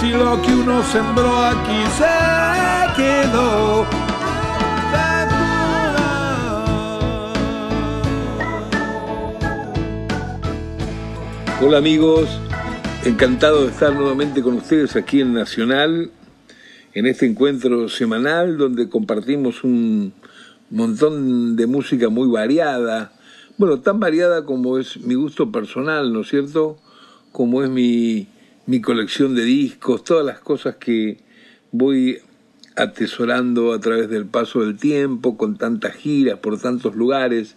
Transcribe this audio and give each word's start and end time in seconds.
si 0.00 0.10
lo 0.10 0.40
que 0.42 0.52
uno 0.52 0.82
sembró 0.84 1.38
aquí 1.38 1.82
se 1.96 2.96
quedó. 2.96 3.86
Hola 11.62 11.78
amigos, 11.78 12.28
encantado 13.06 13.62
de 13.62 13.70
estar 13.70 13.94
nuevamente 13.94 14.42
con 14.42 14.54
ustedes 14.56 14.94
aquí 14.96 15.22
en 15.22 15.32
Nacional, 15.32 16.10
en 16.92 17.06
este 17.06 17.24
encuentro 17.24 17.88
semanal 17.88 18.58
donde 18.58 18.90
compartimos 18.90 19.64
un 19.64 20.12
montón 20.68 21.56
de 21.56 21.66
música 21.66 22.10
muy 22.10 22.28
variada, 22.28 23.12
bueno, 23.56 23.80
tan 23.80 23.98
variada 23.98 24.44
como 24.44 24.76
es 24.76 24.98
mi 24.98 25.14
gusto 25.14 25.50
personal, 25.50 26.12
¿no 26.12 26.20
es 26.20 26.28
cierto? 26.28 26.76
Como 27.32 27.62
es 27.62 27.70
mi, 27.70 28.28
mi 28.66 28.80
colección 28.80 29.34
de 29.34 29.44
discos, 29.44 30.02
todas 30.02 30.26
las 30.26 30.40
cosas 30.40 30.76
que 30.76 31.18
voy 31.70 32.18
atesorando 32.74 33.72
a 33.72 33.80
través 33.80 34.10
del 34.10 34.26
paso 34.26 34.60
del 34.60 34.76
tiempo, 34.76 35.36
con 35.36 35.56
tantas 35.56 35.94
giras 35.94 36.40
por 36.40 36.60
tantos 36.60 36.96
lugares. 36.96 37.54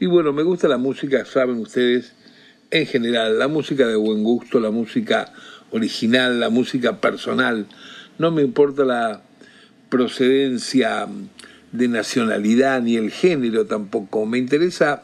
Y 0.00 0.06
bueno, 0.06 0.32
me 0.32 0.42
gusta 0.42 0.68
la 0.68 0.76
música, 0.76 1.24
saben 1.24 1.56
ustedes, 1.58 2.14
en 2.70 2.86
general, 2.86 3.38
la 3.38 3.48
música 3.48 3.86
de 3.86 3.96
buen 3.96 4.22
gusto, 4.24 4.60
la 4.60 4.70
música 4.70 5.32
original, 5.70 6.40
la 6.40 6.50
música 6.50 7.00
personal. 7.00 7.66
No 8.18 8.30
me 8.32 8.42
importa 8.42 8.84
la 8.84 9.22
procedencia 9.88 11.06
de 11.72 11.88
nacionalidad 11.88 12.82
ni 12.82 12.96
el 12.96 13.10
género 13.10 13.66
tampoco. 13.66 14.26
Me 14.26 14.38
interesa 14.38 15.02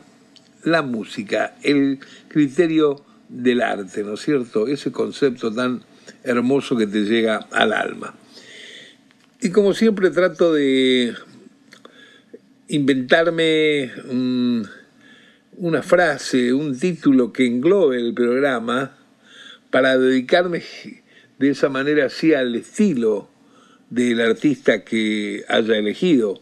la 0.64 0.83
música, 0.83 1.55
el 1.62 2.00
criterio 2.28 3.05
del 3.28 3.62
arte, 3.62 4.02
¿no 4.02 4.14
es 4.14 4.20
cierto? 4.20 4.66
Ese 4.66 4.92
concepto 4.92 5.52
tan 5.52 5.82
hermoso 6.22 6.77
que 6.77 6.86
te 6.86 7.05
llega 7.05 7.36
al 7.50 7.72
alma. 7.72 8.14
Y 9.41 9.50
como 9.50 9.74
siempre 9.74 10.10
trato 10.10 10.52
de 10.52 11.14
inventarme 12.69 13.92
una 15.58 15.82
frase, 15.82 16.52
un 16.52 16.78
título 16.78 17.32
que 17.32 17.47
englobe 17.47 17.98
el 17.98 18.14
programa 18.14 18.97
para 19.70 19.98
dedicarme 19.98 20.62
de 21.38 21.50
esa 21.50 21.69
manera 21.69 22.06
así 22.06 22.34
al 22.34 22.54
estilo 22.54 23.28
del 23.91 24.20
artista 24.20 24.84
que 24.84 25.44
haya 25.48 25.77
elegido. 25.77 26.41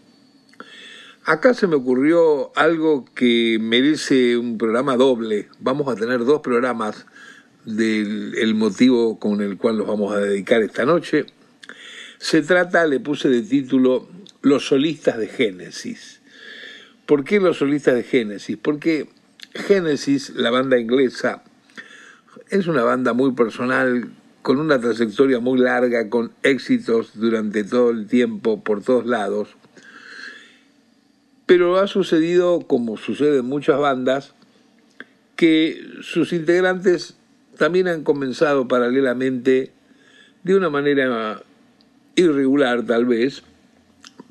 Acá 1.27 1.55
se 1.55 1.67
me 1.67 1.77
ocurrió 1.77 2.53
algo 2.55 3.06
que 3.14 3.56
merece 3.58 4.36
un 4.36 4.58
programa 4.58 4.94
doble. 4.98 5.48
Vamos 5.58 5.89
a 5.89 5.97
tener 5.98 6.22
dos 6.27 6.42
programas 6.42 7.07
del 7.64 8.55
motivo 8.55 9.18
con 9.18 9.40
el 9.40 9.57
cual 9.57 9.79
los 9.79 9.86
vamos 9.86 10.14
a 10.14 10.18
dedicar 10.18 10.61
esta 10.61 10.84
noche. 10.84 11.24
Se 12.18 12.42
trata, 12.42 12.86
le 12.86 13.01
puse 13.01 13.30
de 13.30 13.40
título, 13.40 14.07
Los 14.42 14.67
solistas 14.67 15.17
de 15.17 15.29
Génesis. 15.29 16.20
¿Por 17.07 17.24
qué 17.24 17.40
los 17.40 17.57
solistas 17.57 17.95
de 17.95 18.02
Génesis? 18.02 18.58
Porque 18.61 19.08
Génesis, 19.55 20.29
la 20.29 20.51
banda 20.51 20.79
inglesa, 20.79 21.42
es 22.51 22.67
una 22.67 22.84
banda 22.84 23.14
muy 23.14 23.33
personal, 23.33 24.11
con 24.42 24.58
una 24.58 24.79
trayectoria 24.79 25.40
muy 25.40 25.58
larga, 25.58 26.11
con 26.11 26.33
éxitos 26.42 27.13
durante 27.14 27.64
todo 27.64 27.89
el 27.92 28.08
tiempo, 28.08 28.63
por 28.63 28.83
todos 28.83 29.07
lados 29.07 29.57
pero 31.46 31.78
ha 31.78 31.86
sucedido, 31.86 32.60
como 32.66 32.96
sucede 32.96 33.38
en 33.38 33.46
muchas 33.46 33.78
bandas, 33.78 34.34
que 35.36 35.80
sus 36.02 36.32
integrantes 36.32 37.16
también 37.58 37.88
han 37.88 38.05
comenzado 38.05 38.68
paralelamente, 38.68 39.72
de 40.42 40.54
una 40.54 40.70
manera 40.70 41.42
irregular 42.16 42.84
tal 42.84 43.06
vez, 43.06 43.42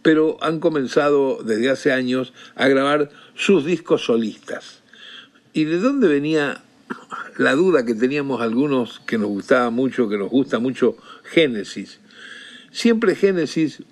pero 0.02 0.38
han 0.42 0.60
comenzado 0.60 1.42
desde 1.44 1.70
hace 1.70 1.92
años 1.92 2.34
a 2.56 2.68
grabar 2.68 3.10
sus 3.36 3.66
discos 3.66 4.06
solistas. 4.06 4.82
¿Y 5.54 5.66
de 5.66 5.80
dónde 5.80 6.08
venía 6.08 6.62
la 7.38 7.54
duda 7.54 7.86
que 7.86 7.96
teníamos 7.96 8.42
algunos 8.42 9.00
que 9.00 9.18
nos 9.18 9.28
gustaba 9.28 9.70
mucho, 9.70 10.10
que 10.10 10.18
nos 10.18 10.30
gusta 10.30 10.60
mucho 10.60 10.98
Génesis? 11.24 12.00
Siempre 12.72 13.16
Génesis 13.16 13.84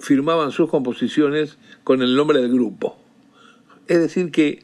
firmaban 0.00 0.52
sus 0.52 0.68
composiciones 0.68 1.58
con 1.84 2.02
el 2.02 2.14
nombre 2.14 2.40
del 2.40 2.52
grupo. 2.52 2.96
Es 3.88 3.98
decir, 3.98 4.30
que 4.30 4.62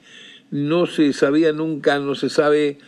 no 0.50 0.86
se 0.86 1.12
sabía 1.12 1.52
nunca, 1.52 1.98
no 1.98 2.14
se 2.14 2.30
sabe 2.30 2.78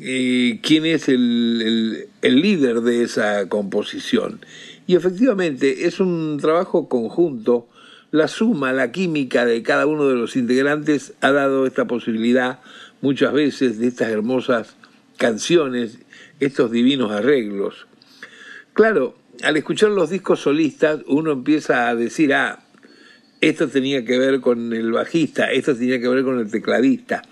eh, 0.00 0.60
quién 0.62 0.86
es 0.86 1.08
el, 1.08 2.08
el, 2.22 2.40
líder 2.40 2.80
de 2.80 3.02
esa 3.02 3.48
composición. 3.48 4.40
Y 4.86 4.96
efectivamente 4.96 5.86
es 5.86 6.00
un 6.00 6.38
trabajo 6.40 6.88
conjunto. 6.88 7.68
La 8.12 8.28
suma, 8.28 8.72
la 8.72 8.92
química 8.92 9.44
de 9.44 9.62
cada 9.62 9.86
uno 9.86 10.08
de 10.08 10.14
los 10.14 10.36
integrantes 10.36 11.12
ha 11.20 11.32
dado 11.32 11.66
esta 11.66 11.86
posibilidad 11.86 12.60
muchas 13.00 13.32
veces 13.32 13.78
de 13.78 13.88
estas 13.88 14.08
hermosas 14.08 14.76
canciones, 15.16 15.98
estos 16.40 16.70
divinos 16.70 17.10
arreglos. 17.10 17.86
Claro, 18.72 19.16
al 19.42 19.56
escuchar 19.56 19.90
los 19.90 20.10
discos 20.10 20.40
solistas 20.40 21.00
uno 21.06 21.32
empieza 21.32 21.88
a 21.88 21.94
decir, 21.94 22.34
ah, 22.34 22.60
esto 23.48 23.68
tenía 23.68 24.04
que 24.04 24.18
ver 24.18 24.40
con 24.40 24.72
el 24.72 24.92
bajista, 24.92 25.50
esto 25.52 25.74
tenía 25.76 26.00
que 26.00 26.08
ver 26.08 26.24
con 26.24 26.38
el 26.38 26.50
tecladista. 26.50 27.22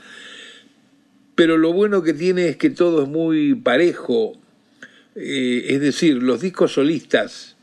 Pero 1.34 1.58
lo 1.58 1.72
bueno 1.72 2.02
que 2.02 2.12
tiene 2.12 2.48
es 2.48 2.56
que 2.56 2.70
todo 2.70 3.02
es 3.02 3.08
muy 3.08 3.54
parejo. 3.54 4.32
Eh, 5.16 5.66
es 5.68 5.80
decir, 5.80 6.22
los 6.22 6.40
discos 6.40 6.72
solistas 6.72 7.56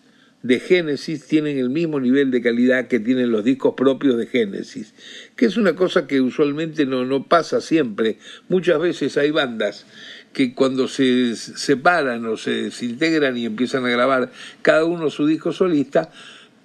de 0.43 0.59
Génesis 0.59 1.27
tienen 1.27 1.57
el 1.57 1.69
mismo 1.69 1.99
nivel 1.99 2.31
de 2.31 2.41
calidad 2.41 2.87
que 2.87 2.99
tienen 2.99 3.31
los 3.31 3.43
discos 3.43 3.75
propios 3.75 4.17
de 4.17 4.25
Génesis, 4.25 4.93
que 5.35 5.45
es 5.45 5.55
una 5.55 5.75
cosa 5.75 6.07
que 6.07 6.19
usualmente 6.19 6.85
no, 6.85 7.05
no 7.05 7.27
pasa 7.27 7.61
siempre. 7.61 8.17
Muchas 8.49 8.79
veces 8.79 9.17
hay 9.17 9.31
bandas 9.31 9.85
que 10.33 10.53
cuando 10.53 10.87
se 10.87 11.35
separan 11.35 12.25
o 12.25 12.37
se 12.37 12.63
desintegran 12.63 13.37
y 13.37 13.45
empiezan 13.45 13.85
a 13.85 13.89
grabar 13.89 14.31
cada 14.61 14.85
uno 14.85 15.09
su 15.09 15.27
disco 15.27 15.51
solista, 15.53 16.09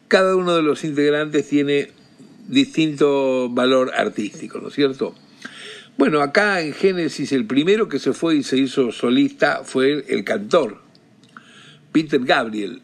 cada 0.08 0.36
uno 0.36 0.54
de 0.54 0.62
los 0.62 0.84
integrantes 0.84 1.48
tiene 1.48 1.90
distinto 2.48 3.48
valor 3.50 3.92
artístico, 3.94 4.60
¿no 4.60 4.68
es 4.68 4.74
cierto? 4.74 5.14
Bueno, 5.98 6.20
acá 6.20 6.60
en 6.60 6.74
Génesis 6.74 7.32
el 7.32 7.46
primero 7.46 7.88
que 7.88 7.98
se 7.98 8.12
fue 8.12 8.36
y 8.36 8.42
se 8.42 8.58
hizo 8.58 8.92
solista 8.92 9.62
fue 9.64 10.04
el 10.08 10.24
cantor, 10.24 10.78
Peter 11.92 12.20
Gabriel. 12.22 12.82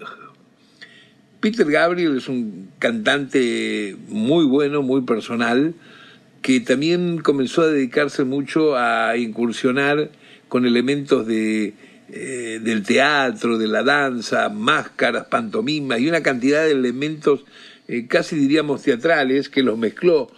Peter 1.40 1.68
Gabriel 1.70 2.16
es 2.16 2.28
un 2.28 2.70
cantante 2.78 3.96
muy 4.08 4.46
bueno, 4.46 4.82
muy 4.82 5.02
personal, 5.02 5.75
que 6.40 6.60
también 6.60 7.18
comenzó 7.18 7.62
a 7.62 7.66
dedicarse 7.66 8.25
mucho 8.25 8.76
a 8.76 9.16
incursionar 9.16 10.10
con 10.48 10.66
elementos 10.66 11.26
de 11.26 11.75
eh, 12.12 12.61
del 12.62 12.82
teatro, 12.82 13.59
de 13.59 13.67
la 13.67 13.82
danza, 13.82 14.49
máscaras, 14.49 15.26
pantomimas 15.26 15.99
y 15.99 16.09
una 16.09 16.23
cantidad 16.23 16.64
de 16.64 16.73
elementos 16.73 17.44
eh, 17.88 18.06
casi 18.06 18.37
diríamos 18.37 18.82
teatrales 18.82 19.49
que 19.49 19.62
los 19.62 19.76
mezcló, 19.76 20.31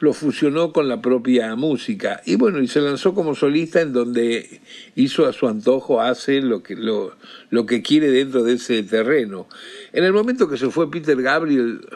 los 0.00 0.16
fusionó 0.16 0.72
con 0.72 0.88
la 0.88 1.02
propia 1.02 1.54
música. 1.56 2.22
Y 2.24 2.36
bueno, 2.36 2.60
y 2.60 2.68
se 2.68 2.80
lanzó 2.80 3.14
como 3.14 3.34
solista 3.34 3.80
en 3.80 3.92
donde 3.92 4.60
hizo 4.94 5.26
a 5.26 5.32
su 5.32 5.48
antojo, 5.48 6.00
hace 6.00 6.40
lo 6.40 6.62
que, 6.62 6.74
lo, 6.76 7.16
lo 7.50 7.66
que 7.66 7.82
quiere 7.82 8.10
dentro 8.10 8.42
de 8.42 8.54
ese 8.54 8.82
terreno. 8.82 9.48
En 9.92 10.04
el 10.04 10.12
momento 10.12 10.48
que 10.48 10.56
se 10.56 10.70
fue 10.70 10.90
Peter 10.90 11.20
Gabriel, 11.20 11.86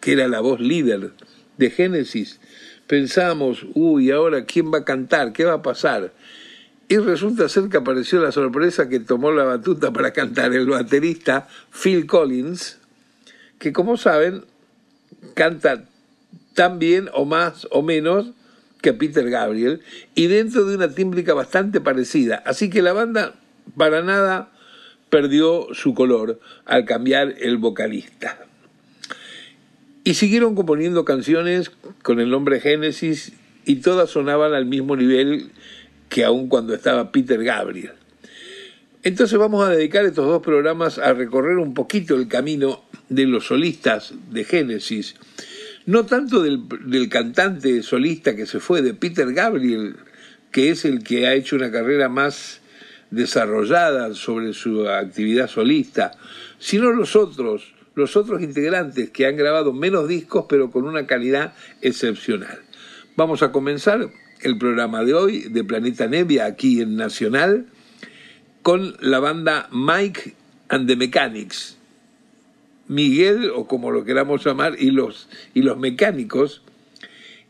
que 0.00 0.12
era 0.12 0.28
la 0.28 0.40
voz 0.40 0.60
líder 0.60 1.12
de 1.58 1.70
Génesis, 1.70 2.40
pensamos, 2.86 3.66
uy, 3.74 4.10
ahora 4.10 4.44
quién 4.44 4.72
va 4.72 4.78
a 4.78 4.84
cantar, 4.84 5.32
qué 5.32 5.44
va 5.44 5.54
a 5.54 5.62
pasar. 5.62 6.12
Y 6.88 6.98
resulta 6.98 7.48
ser 7.48 7.68
que 7.68 7.78
apareció 7.78 8.20
la 8.20 8.32
sorpresa 8.32 8.88
que 8.88 9.00
tomó 9.00 9.32
la 9.32 9.44
batuta 9.44 9.92
para 9.92 10.12
cantar 10.12 10.52
el 10.52 10.66
baterista 10.66 11.48
Phil 11.72 12.06
Collins, 12.06 12.78
que 13.58 13.72
como 13.72 13.96
saben 13.96 14.44
canta 15.34 15.84
tan 16.54 16.78
bien 16.78 17.08
o 17.12 17.24
más 17.24 17.66
o 17.70 17.82
menos 17.82 18.32
que 18.82 18.92
Peter 18.92 19.28
Gabriel 19.30 19.80
y 20.14 20.26
dentro 20.26 20.66
de 20.66 20.76
una 20.76 20.90
tímbrica 20.90 21.32
bastante 21.32 21.80
parecida. 21.80 22.42
Así 22.44 22.68
que 22.68 22.82
la 22.82 22.92
banda 22.92 23.34
para 23.76 24.02
nada 24.02 24.50
perdió 25.08 25.68
su 25.72 25.94
color 25.94 26.38
al 26.66 26.84
cambiar 26.84 27.34
el 27.38 27.56
vocalista. 27.56 28.38
Y 30.04 30.14
siguieron 30.14 30.54
componiendo 30.54 31.06
canciones 31.06 31.70
con 32.02 32.20
el 32.20 32.28
nombre 32.28 32.60
Génesis 32.60 33.32
y 33.64 33.76
todas 33.76 34.10
sonaban 34.10 34.52
al 34.52 34.66
mismo 34.66 34.96
nivel 34.96 35.50
que 36.14 36.24
aún 36.24 36.48
cuando 36.48 36.74
estaba 36.76 37.10
Peter 37.10 37.42
Gabriel. 37.42 37.94
Entonces 39.02 39.36
vamos 39.36 39.66
a 39.66 39.72
dedicar 39.72 40.04
estos 40.04 40.24
dos 40.24 40.40
programas 40.40 40.98
a 40.98 41.12
recorrer 41.12 41.56
un 41.58 41.74
poquito 41.74 42.14
el 42.14 42.28
camino 42.28 42.84
de 43.08 43.26
los 43.26 43.48
solistas 43.48 44.14
de 44.30 44.44
Génesis, 44.44 45.16
no 45.86 46.06
tanto 46.06 46.40
del, 46.40 46.68
del, 46.86 47.08
cantante 47.08 47.82
solista 47.82 48.36
que 48.36 48.46
se 48.46 48.60
fue, 48.60 48.80
de 48.80 48.94
Peter 48.94 49.32
Gabriel, 49.32 49.96
que 50.52 50.70
es 50.70 50.84
el 50.84 51.02
que 51.02 51.26
ha 51.26 51.34
hecho 51.34 51.56
una 51.56 51.72
carrera 51.72 52.08
más 52.08 52.60
desarrollada 53.10 54.14
sobre 54.14 54.52
su 54.52 54.88
actividad 54.88 55.48
solista, 55.48 56.12
sino 56.60 56.92
los 56.92 57.16
otros, 57.16 57.74
los 57.96 58.16
otros 58.16 58.40
integrantes 58.40 59.10
que 59.10 59.26
han 59.26 59.36
grabado 59.36 59.72
menos 59.72 60.06
discos 60.06 60.46
pero 60.48 60.70
con 60.70 60.84
una 60.84 61.08
calidad 61.08 61.54
excepcional. 61.82 62.60
Vamos 63.16 63.42
a 63.42 63.50
comenzar 63.50 64.10
el 64.44 64.58
programa 64.58 65.02
de 65.04 65.14
hoy 65.14 65.40
de 65.48 65.64
Planeta 65.64 66.06
Nevia 66.06 66.44
aquí 66.44 66.80
en 66.80 66.96
Nacional 66.96 67.66
con 68.62 68.94
la 69.00 69.18
banda 69.18 69.68
Mike 69.72 70.34
and 70.68 70.86
the 70.86 70.96
Mechanics. 70.96 71.78
Miguel, 72.86 73.50
o 73.54 73.66
como 73.66 73.90
lo 73.90 74.04
queramos 74.04 74.44
llamar, 74.44 74.76
y 74.78 74.90
los, 74.90 75.28
y 75.54 75.62
los 75.62 75.78
mecánicos, 75.78 76.62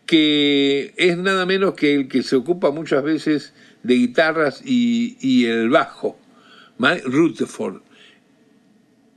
que 0.06 0.94
es 0.96 1.18
nada 1.18 1.44
menos 1.44 1.74
que 1.74 1.94
el 1.94 2.08
que 2.08 2.22
se 2.22 2.36
ocupa 2.36 2.70
muchas 2.70 3.02
veces 3.02 3.52
de 3.82 3.94
guitarras 3.94 4.62
y, 4.64 5.44
el 5.46 5.70
bajo, 5.70 6.16
Mike 6.78 7.02
Rutherford. 7.06 7.82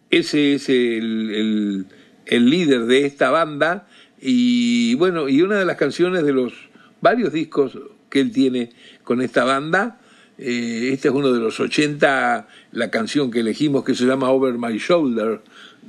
Ese 0.09 0.55
es 0.55 0.69
el, 0.69 1.85
el 2.25 2.49
líder 2.49 2.85
de 2.85 3.05
esta 3.05 3.29
banda 3.29 3.87
y 4.19 4.95
bueno, 4.95 5.29
y 5.29 5.41
una 5.41 5.59
de 5.59 5.65
las 5.65 5.77
canciones 5.77 6.23
de 6.23 6.33
los 6.33 6.53
varios 7.01 7.33
discos 7.33 7.77
que 8.09 8.19
él 8.21 8.31
tiene 8.31 8.71
con 9.03 9.21
esta 9.21 9.43
banda 9.43 9.99
eh, 10.37 10.91
este 10.93 11.07
es 11.07 11.13
uno 11.13 11.31
de 11.31 11.39
los 11.39 11.59
80, 11.59 12.47
la 12.71 12.91
canción 12.91 13.31
que 13.31 13.39
elegimos 13.39 13.83
que 13.83 13.95
se 13.95 14.05
llama 14.05 14.29
Over 14.29 14.57
My 14.57 14.77
Shoulder, 14.77 15.41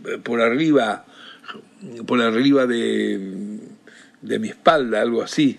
eh, 0.06 0.18
por 0.22 0.40
arriba, 0.40 1.04
por 2.06 2.22
arriba 2.22 2.66
de, 2.66 3.58
de 4.22 4.38
mi 4.38 4.48
espalda, 4.48 5.02
algo 5.02 5.22
así. 5.22 5.58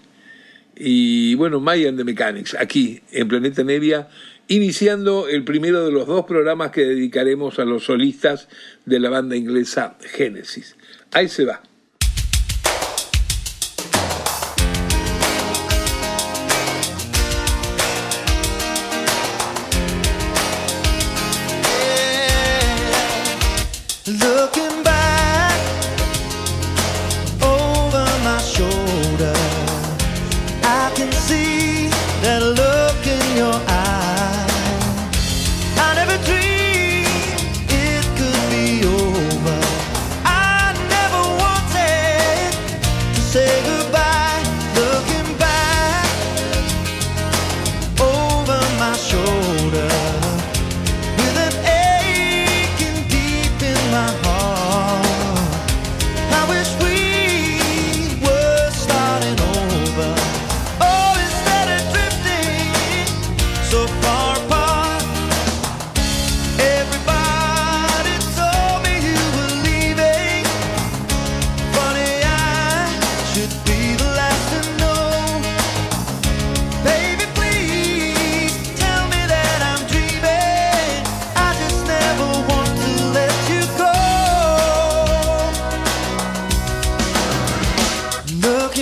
Y 0.75 1.36
bueno, 1.36 1.60
Mayan 1.60 1.98
de 1.98 2.04
Mechanics, 2.04 2.56
aquí 2.56 3.01
en 3.12 3.28
Planeta 3.28 3.63
Nevia, 3.63 4.07
iniciando 4.48 5.28
el 5.28 5.44
primero 5.44 5.86
de 5.86 5.92
los 5.92 6.07
dos 6.07 6.25
programas 6.25 6.72
que 6.72 6.86
dedicaremos 6.86 7.60
a 7.60 7.66
los 7.66 7.84
solistas 7.84 8.48
de 8.86 9.00
la 9.00 9.10
banda 9.10 9.36
inglesa 9.36 9.98
Genesis. 10.01 10.75
Ahí 11.12 11.28
se 11.28 11.46
va. 11.46 11.62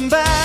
back. 0.10 0.37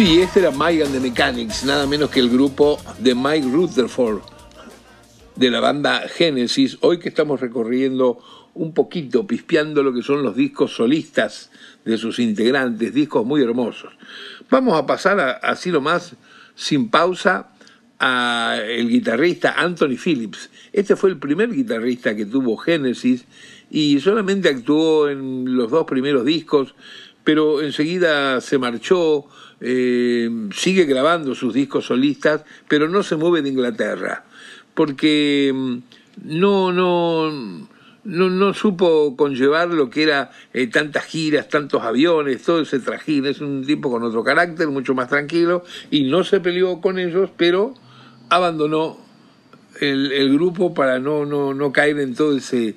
Sí, 0.00 0.18
este 0.22 0.40
era 0.40 0.50
Mike 0.50 0.84
and 0.84 0.94
the 0.94 0.98
Mechanics, 0.98 1.62
nada 1.62 1.86
menos 1.86 2.08
que 2.08 2.20
el 2.20 2.30
grupo 2.30 2.78
de 3.00 3.14
Mike 3.14 3.46
Rutherford 3.52 4.22
de 5.36 5.50
la 5.50 5.60
banda 5.60 6.08
Genesis. 6.08 6.78
Hoy 6.80 6.98
que 6.98 7.10
estamos 7.10 7.38
recorriendo 7.38 8.18
un 8.54 8.72
poquito, 8.72 9.26
pispeando 9.26 9.82
lo 9.82 9.92
que 9.92 10.00
son 10.00 10.22
los 10.22 10.34
discos 10.34 10.72
solistas 10.72 11.50
de 11.84 11.98
sus 11.98 12.18
integrantes, 12.18 12.94
discos 12.94 13.26
muy 13.26 13.42
hermosos. 13.42 13.92
Vamos 14.48 14.78
a 14.78 14.86
pasar 14.86 15.20
a, 15.20 15.32
así 15.32 15.70
más 15.70 16.16
sin 16.54 16.88
pausa, 16.88 17.52
a 17.98 18.56
el 18.66 18.88
guitarrista 18.88 19.52
Anthony 19.58 19.98
Phillips. 20.02 20.48
Este 20.72 20.96
fue 20.96 21.10
el 21.10 21.18
primer 21.18 21.52
guitarrista 21.52 22.16
que 22.16 22.24
tuvo 22.24 22.56
Genesis 22.56 23.26
y 23.70 24.00
solamente 24.00 24.48
actuó 24.48 25.10
en 25.10 25.54
los 25.58 25.70
dos 25.70 25.84
primeros 25.84 26.24
discos, 26.24 26.74
pero 27.22 27.60
enseguida 27.60 28.40
se 28.40 28.56
marchó, 28.56 29.28
eh, 29.60 30.30
sigue 30.54 30.84
grabando 30.84 31.34
sus 31.34 31.54
discos 31.54 31.86
solistas, 31.86 32.44
pero 32.68 32.88
no 32.88 33.02
se 33.02 33.16
mueve 33.16 33.42
de 33.42 33.50
Inglaterra, 33.50 34.24
porque 34.74 35.52
mm, 35.54 35.78
no, 36.24 36.72
no, 36.72 37.30
no, 38.04 38.30
no 38.30 38.54
supo 38.54 39.16
conllevar 39.16 39.68
lo 39.68 39.90
que 39.90 40.04
era 40.04 40.30
eh, 40.52 40.66
tantas 40.66 41.04
giras, 41.04 41.48
tantos 41.48 41.82
aviones, 41.82 42.42
todo 42.42 42.60
ese 42.60 42.80
trajín. 42.80 43.26
Es 43.26 43.40
un 43.40 43.64
tipo 43.64 43.90
con 43.90 44.02
otro 44.02 44.24
carácter, 44.24 44.68
mucho 44.68 44.94
más 44.94 45.08
tranquilo, 45.08 45.64
y 45.90 46.04
no 46.04 46.24
se 46.24 46.40
peleó 46.40 46.80
con 46.80 46.98
ellos, 46.98 47.30
pero 47.36 47.74
abandonó 48.28 48.98
el, 49.80 50.12
el 50.12 50.32
grupo 50.32 50.74
para 50.74 50.98
no, 50.98 51.26
no, 51.26 51.54
no 51.54 51.72
caer 51.72 51.98
en 52.00 52.14
todo 52.14 52.36
ese, 52.36 52.76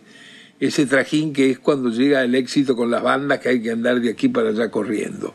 ese 0.65 0.85
trajín 0.85 1.33
que 1.33 1.49
es 1.49 1.59
cuando 1.59 1.89
llega 1.89 2.23
el 2.23 2.35
éxito 2.35 2.75
con 2.75 2.89
las 2.89 3.03
bandas 3.03 3.39
que 3.39 3.49
hay 3.49 3.61
que 3.61 3.71
andar 3.71 3.99
de 3.99 4.09
aquí 4.09 4.29
para 4.29 4.49
allá 4.49 4.71
corriendo. 4.71 5.33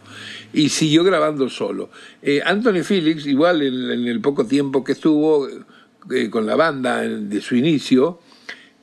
Y 0.54 0.70
siguió 0.70 1.04
grabando 1.04 1.50
solo. 1.50 1.90
Eh, 2.22 2.40
Anthony 2.44 2.82
Felix, 2.82 3.26
igual 3.26 3.60
en, 3.60 4.08
el 4.08 4.20
poco 4.22 4.46
tiempo 4.46 4.82
que 4.82 4.92
estuvo 4.92 5.46
eh, 6.10 6.30
con 6.30 6.46
la 6.46 6.56
banda 6.56 7.02
de 7.02 7.40
su 7.42 7.56
inicio, 7.56 8.20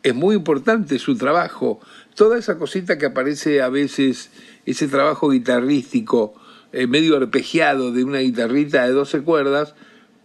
es 0.03 0.13
muy 0.13 0.35
importante 0.35 0.99
su 0.99 1.17
trabajo. 1.17 1.79
Toda 2.13 2.37
esa 2.37 2.59
cosita 2.59 2.99
que 2.99 3.07
aparece 3.07 3.63
a 3.63 3.69
veces, 3.69 4.29
ese 4.67 4.87
trabajo 4.87 5.31
guitarrístico, 5.31 6.35
eh, 6.71 6.85
medio 6.85 7.17
arpegiado 7.17 7.91
de 7.91 8.03
una 8.03 8.19
guitarrita 8.19 8.85
de 8.85 8.91
12 8.91 9.21
cuerdas, 9.21 9.73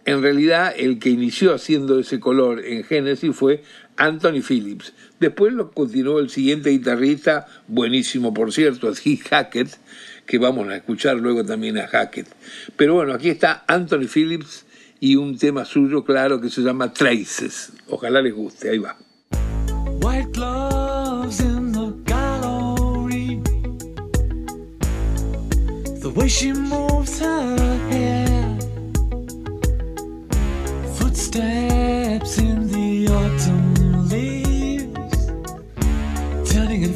en 0.05 0.21
realidad 0.21 0.73
el 0.77 0.99
que 0.99 1.09
inició 1.09 1.55
haciendo 1.55 1.99
ese 1.99 2.19
color 2.19 2.63
en 2.63 2.83
Genesis 2.83 3.35
fue 3.35 3.63
Anthony 4.01 4.41
Phillips. 4.41 4.93
Después 5.19 5.53
lo 5.53 5.69
continuó 5.71 6.19
el 6.19 6.31
siguiente 6.31 6.71
guitarrista, 6.71 7.45
buenísimo 7.67 8.33
por 8.33 8.51
cierto, 8.51 8.89
es 8.89 9.05
Heath 9.05 9.27
Hackett, 9.29 9.77
que 10.25 10.39
vamos 10.39 10.67
a 10.69 10.75
escuchar 10.75 11.17
luego 11.17 11.45
también 11.45 11.77
a 11.77 11.87
Hackett. 11.87 12.27
Pero 12.75 12.95
bueno, 12.95 13.13
aquí 13.13 13.29
está 13.29 13.63
Anthony 13.67 14.07
Phillips 14.11 14.65
y 14.99 15.17
un 15.17 15.37
tema 15.37 15.65
suyo, 15.65 16.03
claro, 16.03 16.41
que 16.41 16.49
se 16.49 16.61
llama 16.61 16.91
Traces. 16.91 17.73
Ojalá 17.89 18.23
les 18.23 18.33
guste, 18.33 18.71
ahí 18.71 18.79
va. 18.79 18.97
White 20.01 20.31
gloves 20.31 21.39
in 21.41 21.71
the 21.71 21.93
gallery. 22.05 23.39
The 26.01 26.09
way 26.09 26.27
she 26.27 26.53
moves 26.53 27.19
her 27.19 27.55
hair. 27.91 28.57
Footsteps 30.95 32.39
in 32.39 32.60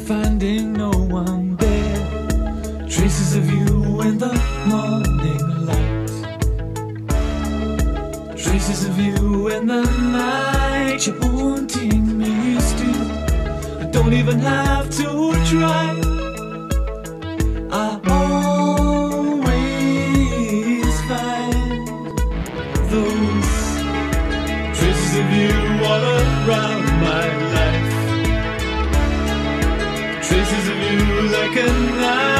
finding 0.06 0.72
no 0.72 0.90
one 0.90 1.56
there. 1.56 2.88
Traces 2.88 3.34
of 3.34 3.50
you 3.50 4.00
in 4.02 4.18
the 4.18 4.32
morning 4.66 5.66
light. 5.66 6.10
Traces 8.38 8.84
of 8.88 8.96
you 9.00 9.48
in 9.48 9.66
the 9.66 9.82
night. 10.12 11.04
You're 11.06 11.20
haunting 11.20 12.18
me 12.18 12.60
still. 12.60 13.10
I 13.80 13.84
don't 13.90 14.12
even 14.12 14.38
have 14.38 14.88
to 14.90 15.32
try. 15.50 15.90
I 17.72 17.98
always 18.08 19.56
find 21.08 21.88
those 22.92 23.52
traces 24.78 25.12
of 25.22 25.28
you 25.40 25.54
all 25.84 26.04
around 26.46 26.75
recognize 31.48 32.35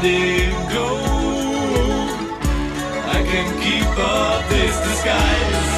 see 0.00 0.44
indigo. 0.44 0.88
I 3.16 3.20
can 3.30 3.48
keep 3.64 3.92
up 3.98 4.48
this 4.48 4.74
disguise. 4.86 5.70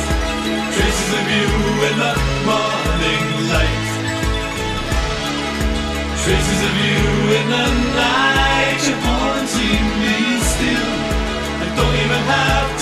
Traces 0.74 1.10
of 1.20 1.26
you 1.36 1.48
in 1.88 1.96
the 2.04 2.14
morning 2.48 3.24
light. 3.52 3.88
Traces 6.22 6.60
of 6.68 6.74
you 6.86 7.02
in 7.38 7.46
the 7.56 7.68
night. 7.98 8.80
You're 8.86 9.02
haunting 9.06 9.86
me 10.02 10.18
still. 10.52 10.92
I 11.62 11.68
don't 11.78 11.96
even 12.04 12.22
have 12.36 12.70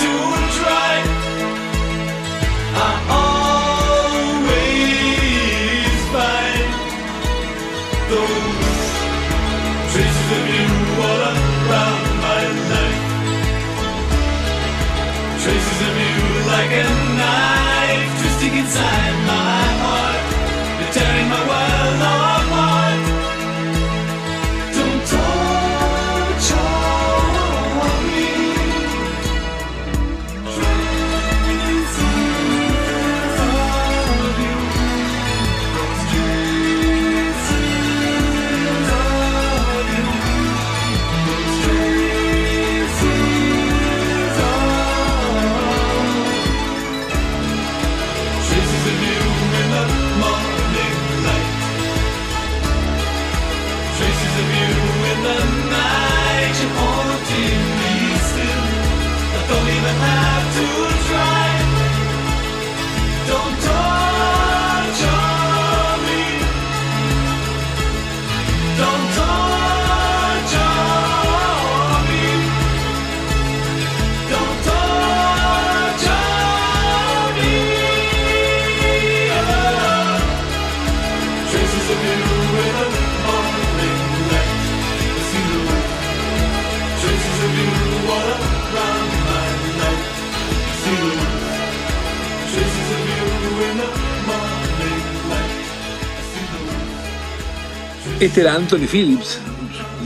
Este 98.21 98.41
era 98.41 98.53
Anthony 98.53 98.85
Phillips, 98.85 99.39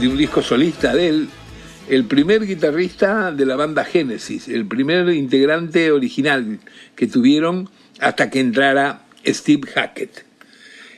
de 0.00 0.08
un 0.08 0.16
disco 0.16 0.40
solista 0.40 0.94
de 0.94 1.08
él, 1.08 1.28
el 1.90 2.06
primer 2.06 2.46
guitarrista 2.46 3.30
de 3.30 3.44
la 3.44 3.56
banda 3.56 3.84
Genesis, 3.84 4.48
el 4.48 4.66
primer 4.66 5.10
integrante 5.10 5.92
original 5.92 6.58
que 6.94 7.08
tuvieron 7.08 7.68
hasta 8.00 8.30
que 8.30 8.40
entrara 8.40 9.02
Steve 9.26 9.68
Hackett. 9.70 10.24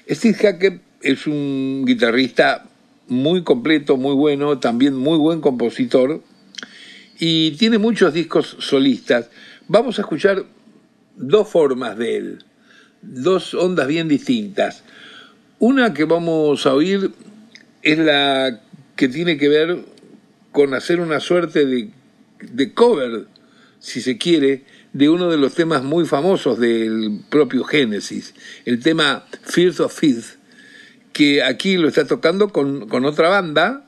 Steve 0.09 0.35
Hackett 0.35 0.81
es 1.03 1.27
un 1.27 1.83
guitarrista 1.85 2.69
muy 3.09 3.43
completo, 3.43 3.97
muy 3.97 4.15
bueno, 4.15 4.61
también 4.61 4.95
muy 4.95 5.19
buen 5.19 5.41
compositor 5.41 6.23
y 7.19 7.51
tiene 7.57 7.79
muchos 7.79 8.15
discos 8.15 8.59
solistas. 8.61 9.29
Vamos 9.67 9.99
a 9.99 10.03
escuchar 10.03 10.45
dos 11.17 11.49
formas 11.49 11.99
de 11.99 12.17
él, 12.17 12.45
dos 13.03 13.55
ondas 13.55 13.89
bien 13.89 14.07
distintas. 14.07 14.85
Una 15.61 15.93
que 15.93 16.05
vamos 16.05 16.67
a 16.67 16.75
oír 16.75 17.11
es 17.83 17.99
la 17.99 18.61
que 18.95 19.09
tiene 19.09 19.39
que 19.39 19.49
ver 19.49 19.79
con 20.53 20.73
hacer 20.73 21.01
una 21.01 21.19
suerte 21.19 21.67
de, 21.67 22.73
cover, 22.75 23.27
si 23.81 24.01
se 24.01 24.19
quiere, 24.19 24.63
de 24.93 25.09
uno 25.09 25.29
de 25.29 25.37
los 25.37 25.55
temas 25.55 25.83
muy 25.83 26.07
famosos 26.07 26.61
del 26.61 27.21
propio 27.29 27.65
Génesis, 27.65 28.35
el 28.67 28.81
tema 28.81 29.27
Fears 29.43 29.81
of 29.81 29.93
Faith, 29.93 30.37
que 31.13 31.43
aquí 31.43 31.77
lo 31.77 31.89
está 31.89 32.07
tocando 32.07 32.51
con, 32.51 33.05
otra 33.05 33.29
banda, 33.29 33.85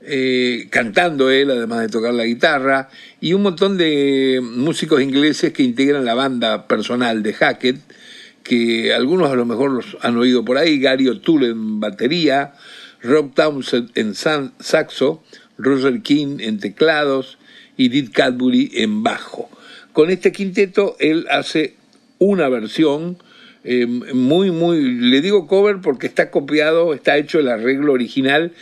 eh, 0.00 0.68
cantando 0.70 1.30
él, 1.30 1.50
además 1.50 1.80
de 1.80 1.88
tocar 1.88 2.14
la 2.14 2.24
guitarra, 2.24 2.88
y 3.20 3.34
un 3.34 3.42
montón 3.42 3.76
de 3.76 4.40
músicos 4.42 5.02
ingleses 5.02 5.52
que 5.52 5.62
integran 5.62 6.06
la 6.06 6.14
banda 6.14 6.66
personal 6.66 7.22
de 7.22 7.34
Hackett, 7.34 7.78
que 8.42 8.92
algunos 8.92 9.30
a 9.30 9.34
lo 9.34 9.44
mejor 9.44 9.70
los 9.70 9.96
han 10.02 10.16
oído 10.16 10.44
por 10.44 10.58
ahí, 10.58 10.80
Gary 10.80 11.08
O'Toole 11.08 11.48
en 11.48 11.80
batería, 11.80 12.54
Rob 13.02 13.34
Townsend 13.34 13.90
en 13.94 14.14
saxo, 14.14 15.22
Roger 15.58 16.02
King 16.02 16.38
en 16.40 16.58
teclados 16.58 17.38
y 17.76 17.88
Did 17.88 18.10
Cadbury 18.12 18.70
en 18.74 19.02
bajo. 19.02 19.48
Con 19.92 20.10
este 20.10 20.32
quinteto 20.32 20.96
él 20.98 21.26
hace 21.30 21.76
una 22.18 22.48
versión 22.48 23.18
eh, 23.64 23.86
muy, 23.86 24.50
muy, 24.50 24.80
le 24.82 25.20
digo 25.20 25.46
cover 25.46 25.80
porque 25.82 26.06
está 26.06 26.30
copiado, 26.30 26.94
está 26.94 27.16
hecho 27.16 27.38
el 27.38 27.48
arreglo 27.48 27.92
original 27.92 28.52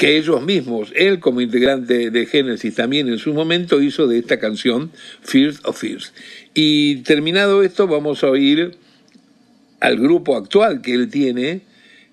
que 0.00 0.16
ellos 0.16 0.40
mismos, 0.42 0.94
él 0.96 1.20
como 1.20 1.42
integrante 1.42 2.10
de 2.10 2.24
Genesis 2.24 2.74
también 2.74 3.06
en 3.08 3.18
su 3.18 3.34
momento 3.34 3.82
hizo 3.82 4.06
de 4.06 4.18
esta 4.18 4.38
canción 4.38 4.90
Fears 5.20 5.60
of 5.64 5.78
Fears. 5.78 6.14
Y 6.54 7.02
terminado 7.02 7.62
esto 7.62 7.86
vamos 7.86 8.24
a 8.24 8.30
oír 8.30 8.78
al 9.78 9.98
grupo 9.98 10.38
actual 10.38 10.80
que 10.80 10.94
él 10.94 11.10
tiene 11.10 11.60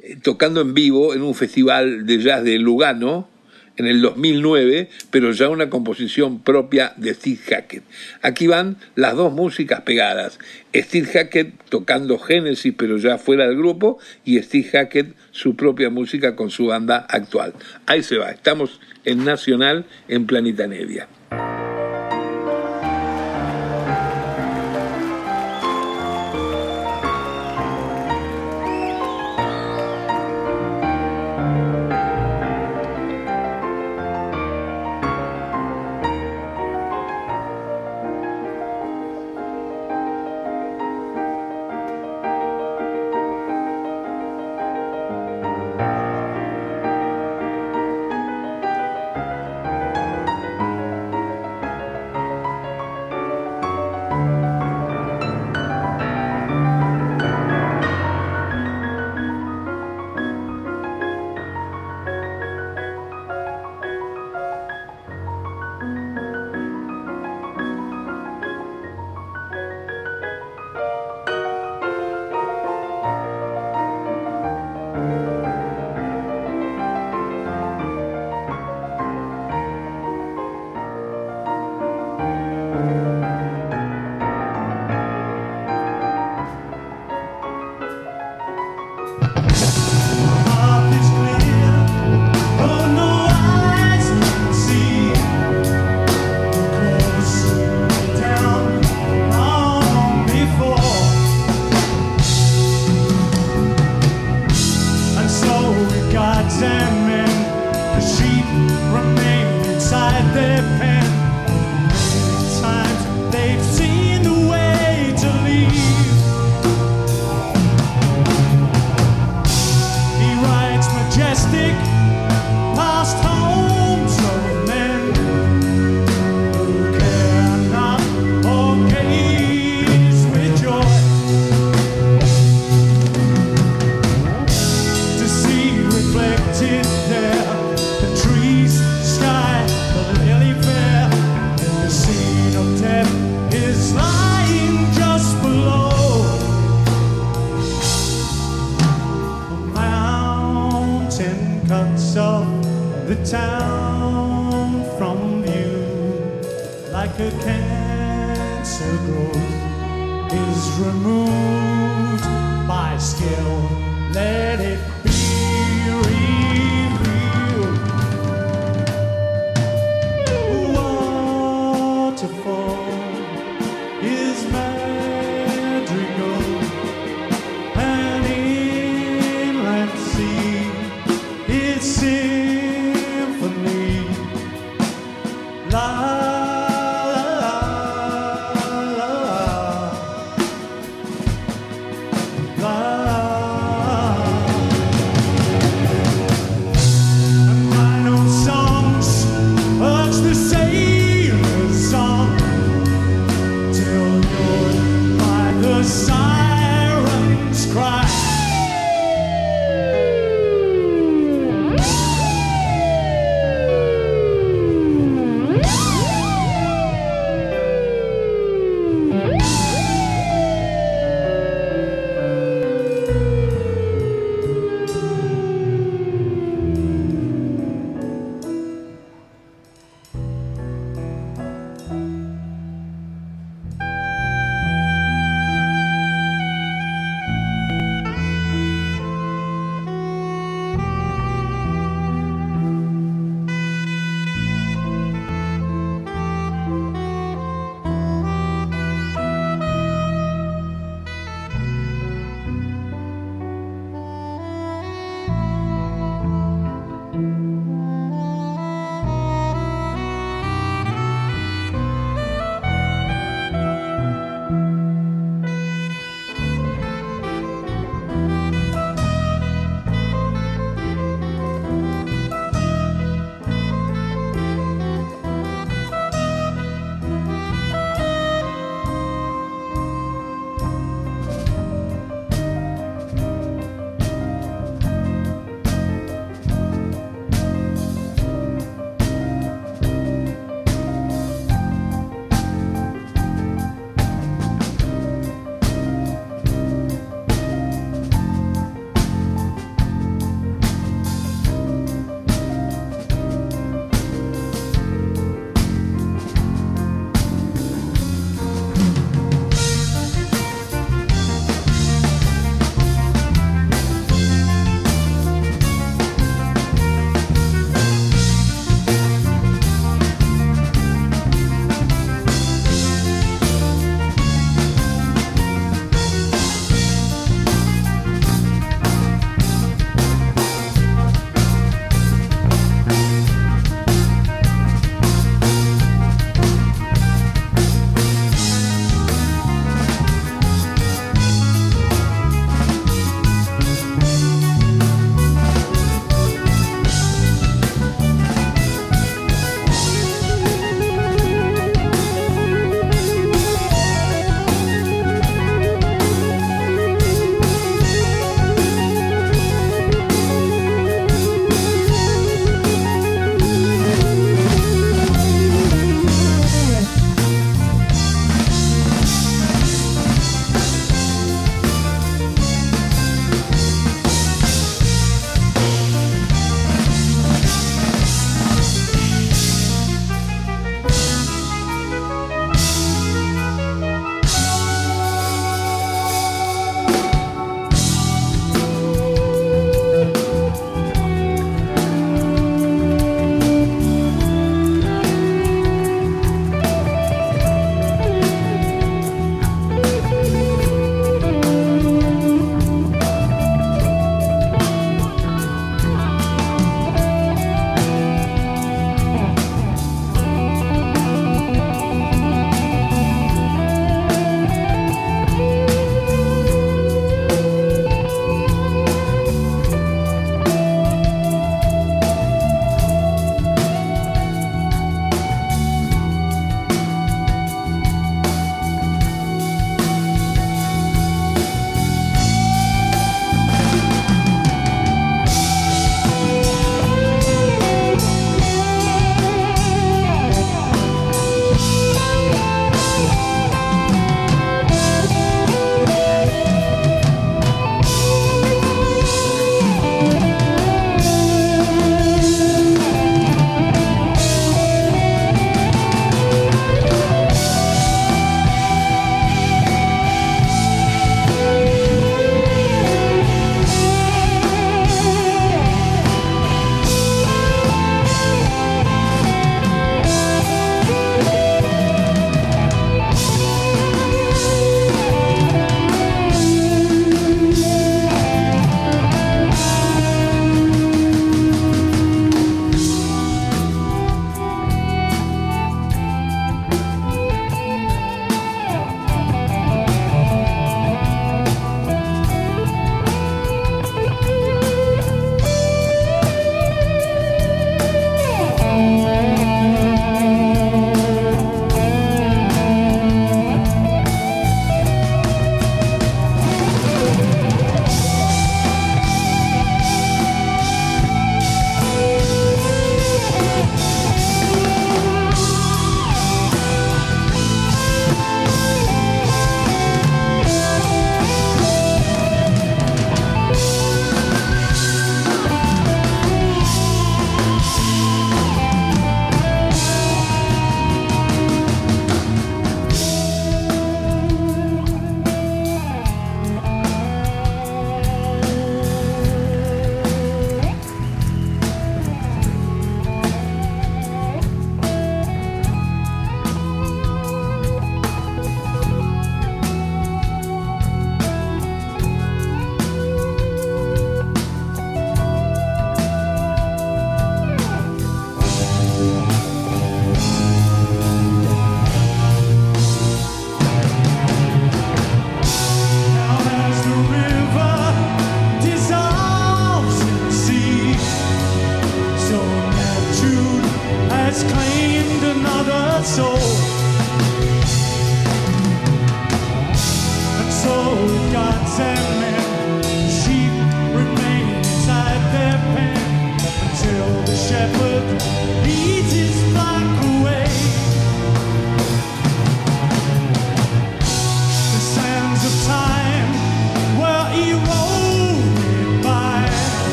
eh, 0.00 0.16
tocando 0.22 0.60
en 0.60 0.74
vivo 0.74 1.12
en 1.12 1.22
un 1.22 1.34
festival 1.34 2.06
de 2.06 2.22
jazz 2.22 2.44
de 2.44 2.60
Lugano 2.60 3.28
en 3.76 3.86
el 3.86 4.00
2009, 4.00 4.88
pero 5.10 5.32
ya 5.32 5.48
una 5.48 5.70
composición 5.70 6.40
propia 6.40 6.92
de 6.96 7.14
Steve 7.14 7.40
Hackett. 7.48 7.82
Aquí 8.20 8.46
van 8.46 8.76
las 8.94 9.16
dos 9.16 9.32
músicas 9.32 9.82
pegadas. 9.82 10.38
Steve 10.74 11.06
Hackett 11.06 11.52
tocando 11.68 12.18
Genesis, 12.18 12.74
pero 12.76 12.96
ya 12.98 13.18
fuera 13.18 13.46
del 13.46 13.56
grupo, 13.56 13.98
y 14.24 14.40
Steve 14.42 14.68
Hackett 14.72 15.14
su 15.30 15.56
propia 15.56 15.90
música 15.90 16.36
con 16.36 16.50
su 16.50 16.66
banda 16.66 17.06
actual. 17.08 17.54
Ahí 17.86 18.02
se 18.02 18.18
va, 18.18 18.30
estamos 18.30 18.80
en 19.04 19.24
Nacional 19.24 19.86
en 20.08 20.26
Planeta 20.26 20.66
Nevia. 20.66 21.08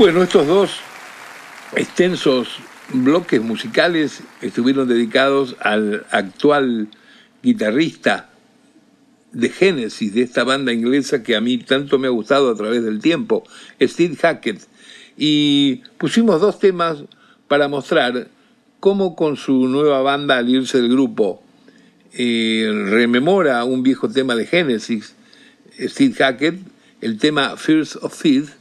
Bueno, 0.00 0.22
estos 0.22 0.46
dos 0.46 0.70
extensos 1.76 2.48
bloques 2.94 3.42
musicales 3.42 4.22
estuvieron 4.40 4.88
dedicados 4.88 5.56
al 5.60 6.06
actual 6.10 6.88
guitarrista 7.42 8.30
de 9.32 9.50
Genesis, 9.50 10.14
de 10.14 10.22
esta 10.22 10.42
banda 10.42 10.72
inglesa 10.72 11.22
que 11.22 11.36
a 11.36 11.42
mí 11.42 11.58
tanto 11.58 11.98
me 11.98 12.06
ha 12.06 12.10
gustado 12.10 12.50
a 12.50 12.54
través 12.54 12.82
del 12.82 13.00
tiempo, 13.00 13.44
Steve 13.78 14.16
Hackett. 14.16 14.62
Y 15.18 15.82
pusimos 15.98 16.40
dos 16.40 16.58
temas 16.58 17.04
para 17.46 17.68
mostrar 17.68 18.28
cómo 18.80 19.14
con 19.14 19.36
su 19.36 19.68
nueva 19.68 20.00
banda 20.00 20.38
al 20.38 20.48
irse 20.48 20.80
del 20.80 20.88
grupo 20.88 21.42
eh, 22.14 22.72
rememora 22.86 23.62
un 23.64 23.82
viejo 23.82 24.08
tema 24.08 24.34
de 24.34 24.46
Genesis, 24.46 25.14
Steve 25.78 26.14
Hackett, 26.14 26.58
el 27.02 27.18
tema 27.18 27.58
First 27.58 27.96
of 27.96 28.18
Faith, 28.18 28.59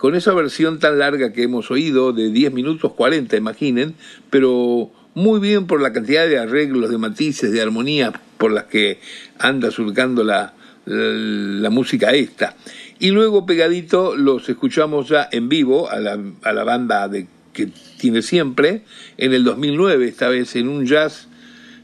con 0.00 0.14
esa 0.14 0.32
versión 0.32 0.78
tan 0.78 0.98
larga 0.98 1.30
que 1.30 1.42
hemos 1.42 1.70
oído, 1.70 2.14
de 2.14 2.30
10 2.30 2.54
minutos 2.54 2.94
40, 2.94 3.36
imaginen, 3.36 3.94
pero 4.30 4.90
muy 5.12 5.40
bien 5.40 5.66
por 5.66 5.82
la 5.82 5.92
cantidad 5.92 6.26
de 6.26 6.38
arreglos, 6.38 6.88
de 6.88 6.96
matices, 6.96 7.52
de 7.52 7.60
armonía 7.60 8.10
por 8.38 8.50
las 8.50 8.64
que 8.64 8.98
anda 9.38 9.70
surcando 9.70 10.24
la, 10.24 10.54
la, 10.86 11.68
música 11.68 12.12
esta. 12.12 12.56
Y 12.98 13.10
luego 13.10 13.44
pegadito 13.44 14.16
los 14.16 14.48
escuchamos 14.48 15.10
ya 15.10 15.28
en 15.30 15.50
vivo 15.50 15.90
a 15.90 16.00
la, 16.00 16.18
a 16.44 16.52
la 16.54 16.64
banda 16.64 17.06
de, 17.06 17.26
que 17.52 17.68
tiene 17.98 18.22
siempre, 18.22 18.84
en 19.18 19.34
el 19.34 19.44
2009, 19.44 20.08
esta 20.08 20.30
vez 20.30 20.56
en 20.56 20.70
un 20.70 20.86
jazz 20.86 21.28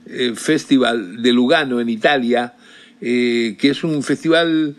eh, 0.07 0.33
festival 0.35 1.23
de 1.23 1.35
Lugano, 1.35 1.83
en 1.83 1.91
Italia, 1.91 2.55
eh, 3.03 3.57
que 3.59 3.69
es 3.69 3.85
un 3.85 4.03
festival 4.03 4.75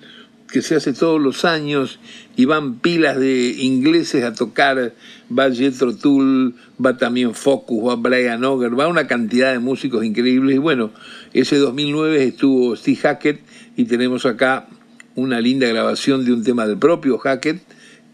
que 0.51 0.61
se 0.61 0.75
hace 0.75 0.93
todos 0.93 1.21
los 1.21 1.45
años 1.45 1.99
y 2.35 2.45
van 2.45 2.79
pilas 2.79 3.19
de 3.19 3.55
ingleses 3.59 4.23
a 4.23 4.33
tocar, 4.33 4.93
va 5.37 5.51
Jethro 5.51 5.95
Tull, 5.95 6.55
va 6.83 6.97
también 6.97 7.33
Focus, 7.33 7.87
va 7.87 7.95
Brian 7.95 8.43
Auger, 8.43 8.79
va 8.79 8.87
una 8.87 9.07
cantidad 9.07 9.51
de 9.51 9.59
músicos 9.59 10.05
increíbles 10.05 10.55
y 10.55 10.59
bueno, 10.59 10.91
ese 11.33 11.57
2009 11.57 12.23
estuvo 12.23 12.75
Steve 12.75 12.97
Hackett 12.97 13.41
y 13.75 13.85
tenemos 13.85 14.25
acá 14.25 14.67
una 15.15 15.41
linda 15.41 15.67
grabación 15.67 16.23
de 16.23 16.31
un 16.31 16.43
tema 16.43 16.65
del 16.65 16.77
propio 16.77 17.17
Hackett 17.17 17.61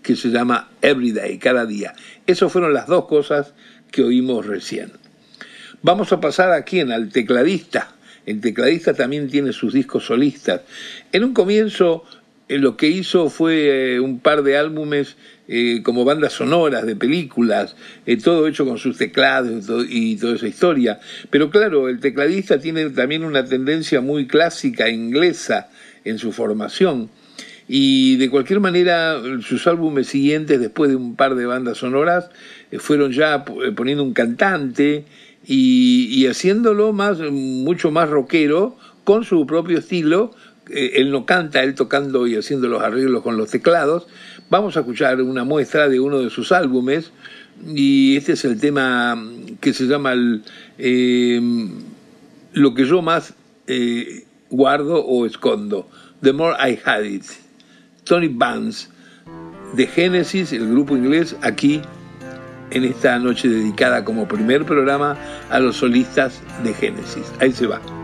que 0.02 0.16
se 0.16 0.30
llama 0.30 0.70
Everyday, 0.82 1.38
cada 1.38 1.66
día. 1.66 1.94
Esas 2.28 2.52
fueron 2.52 2.74
las 2.74 2.88
dos 2.88 3.06
cosas 3.06 3.54
que 3.92 4.04
oímos 4.04 4.46
recién. 4.46 4.92
Vamos 5.82 6.12
a 6.14 6.20
pasar 6.20 6.52
aquí 6.52 6.80
en 6.80 6.92
al 6.92 7.10
tecladista. 7.10 7.96
El 8.26 8.40
tecladista 8.40 8.94
también 8.94 9.30
tiene 9.30 9.52
sus 9.52 9.74
discos 9.74 10.06
solistas. 10.06 10.62
En 11.12 11.24
un 11.24 11.34
comienzo 11.34 12.06
lo 12.58 12.78
que 12.78 12.88
hizo 12.88 13.30
fue 13.30 13.96
eh, 13.96 14.00
un 14.00 14.20
par 14.20 14.44
de 14.44 14.58
álbumes 14.58 15.16
eh, 15.48 15.82
como 15.84 16.06
bandas 16.06 16.34
sonoras 16.34 16.86
de 16.86 16.96
películas, 16.96 17.76
todo 18.24 18.48
hecho 18.48 18.66
con 18.66 18.78
sus 18.78 18.98
teclados 18.98 19.66
y, 19.90 20.16
toda 20.18 20.36
esa 20.36 20.48
historia. 20.48 21.00
Pero 21.30 21.50
claro, 21.50 21.90
el 21.90 22.00
tecladista 22.00 22.60
tiene 22.60 22.90
también 22.90 23.24
una 23.24 23.44
tendencia 23.46 24.02
muy 24.02 24.28
clásica 24.28 24.90
inglesa 24.90 25.70
en 26.06 26.18
su 26.18 26.32
formación. 26.32 27.10
Y 27.68 28.18
de 28.18 28.30
cualquier 28.30 28.60
manera, 28.60 29.22
sus 29.42 29.68
álbumes 29.68 30.08
siguientes, 30.08 30.60
después 30.60 30.90
de 30.90 30.96
un 30.96 31.16
par 31.16 31.36
de 31.36 31.46
bandas 31.46 31.78
sonoras, 31.78 32.30
fueron 32.78 33.12
ya 33.12 33.46
poniendo 33.76 34.04
un 34.04 34.14
cantante 34.14 35.06
y, 35.46 36.08
y 36.12 36.28
haciéndolo 36.28 36.94
más, 36.94 37.20
mucho 37.20 37.92
más 37.92 38.10
rockero, 38.10 38.78
con 39.04 39.24
su 39.24 39.46
propio 39.46 39.80
estilo, 39.80 40.32
eh, 40.32 40.53
él 40.70 41.12
no 41.12 41.26
canta, 41.26 41.64
él 41.64 41.76
tocando 41.76 42.28
y 42.28 42.36
haciendo 42.36 42.68
los 42.68 42.82
arreglos 42.82 43.24
con 43.24 43.38
los 43.38 43.50
teclados. 43.50 44.08
Vamos 44.50 44.78
a 44.78 44.82
escuchar 44.82 45.22
una 45.22 45.44
muestra 45.44 45.90
de 45.90 46.00
uno 46.00 46.20
de 46.20 46.30
sus 46.30 46.52
álbumes 46.52 47.12
y 47.66 48.18
este 48.18 48.34
es 48.34 48.46
el 48.46 48.60
tema 48.60 49.22
que 49.60 49.74
se 49.74 49.86
llama 49.86 50.14
em, 50.78 51.72
Lo 52.54 52.74
que 52.74 52.86
yo 52.86 53.02
más 53.02 53.34
eh, 53.68 54.26
guardo 54.50 55.04
o 55.06 55.26
escondo, 55.26 55.90
The 56.22 56.34
More 56.34 56.56
I 56.60 56.80
Had 56.84 57.04
It. 57.04 57.24
Tony 58.04 58.28
Banks 58.28 58.90
de 59.74 59.88
Genesis, 59.88 60.52
el 60.52 60.70
grupo 60.70 60.96
inglés, 60.96 61.36
aquí 61.42 61.82
en 62.72 62.84
esta 62.84 63.18
noche 63.20 63.48
dedicada 63.48 64.04
como 64.04 64.28
primer 64.28 64.66
programa 64.66 65.18
a 65.50 65.60
los 65.60 65.78
solistas 65.78 66.42
de 66.64 66.74
Genesis. 66.74 67.32
Ahí 67.40 67.52
se 67.52 67.68
va. 67.68 68.03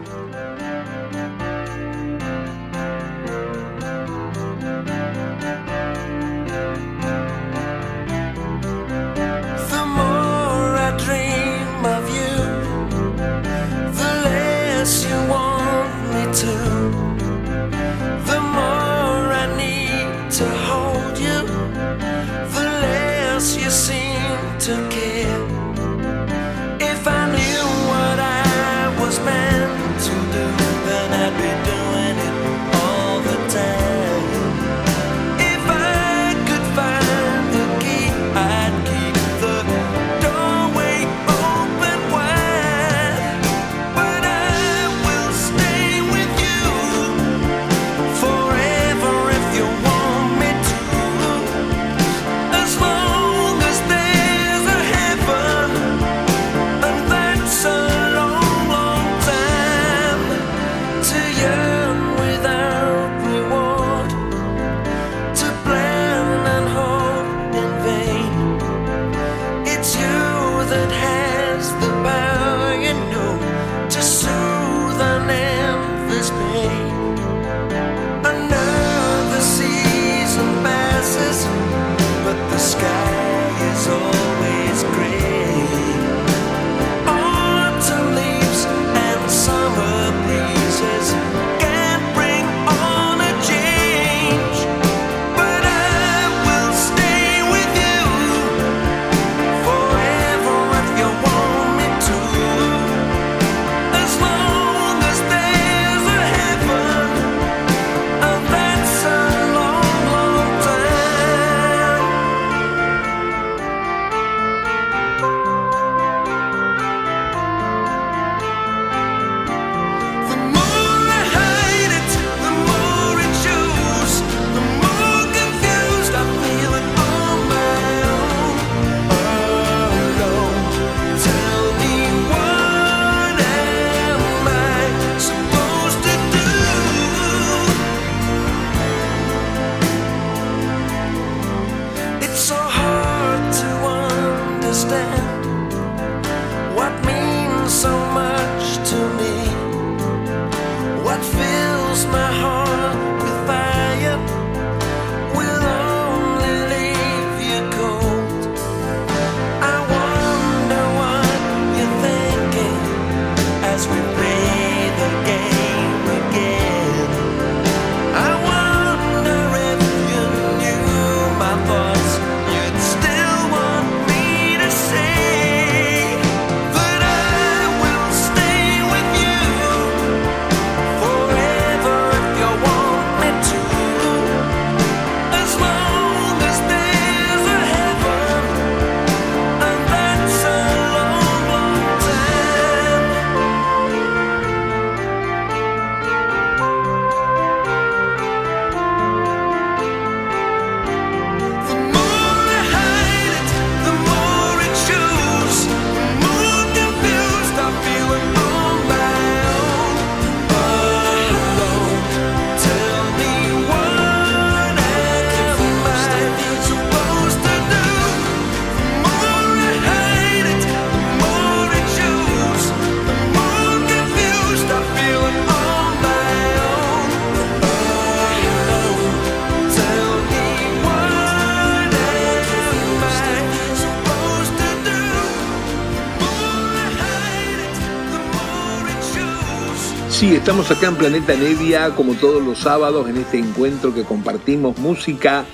Sí, 240.20 240.36
estamos 240.36 240.70
acá 240.70 240.89
en 240.89 240.95
Planeta 240.97 241.34
Nevia, 241.34 241.95
como 241.95 242.13
todos 242.13 242.43
los 242.43 242.59
sábados, 242.59 243.09
en 243.09 243.15
este 243.15 243.39
encuentro 243.39 243.93
que 243.93 244.03
compartimos 244.03 244.78
música 244.78 245.45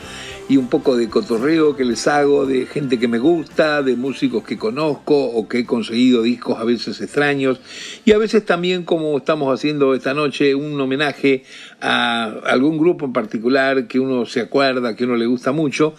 y 0.49 0.57
un 0.57 0.69
poco 0.69 0.97
de 0.97 1.07
cotorreo 1.07 1.75
que 1.75 1.85
les 1.85 2.07
hago 2.07 2.47
de 2.47 2.65
gente 2.65 2.97
que 2.97 3.07
me 3.07 3.19
gusta, 3.19 3.83
de 3.83 3.95
músicos 3.95 4.43
que 4.43 4.57
conozco 4.57 5.23
o 5.23 5.47
que 5.47 5.59
he 5.59 5.65
conseguido 5.67 6.23
discos 6.23 6.57
a 6.57 6.63
veces 6.63 6.99
extraños. 6.99 7.59
Y 8.05 8.13
a 8.13 8.17
veces 8.17 8.43
también 8.43 8.85
como 8.85 9.15
estamos 9.15 9.53
haciendo 9.53 9.93
esta 9.93 10.15
noche 10.15 10.55
un 10.55 10.81
homenaje 10.81 11.43
a 11.79 12.23
algún 12.45 12.79
grupo 12.79 13.05
en 13.05 13.13
particular 13.13 13.85
que 13.85 13.99
uno 13.99 14.25
se 14.25 14.41
acuerda, 14.41 14.95
que 14.95 15.03
uno 15.03 15.15
le 15.15 15.27
gusta 15.27 15.51
mucho. 15.51 15.93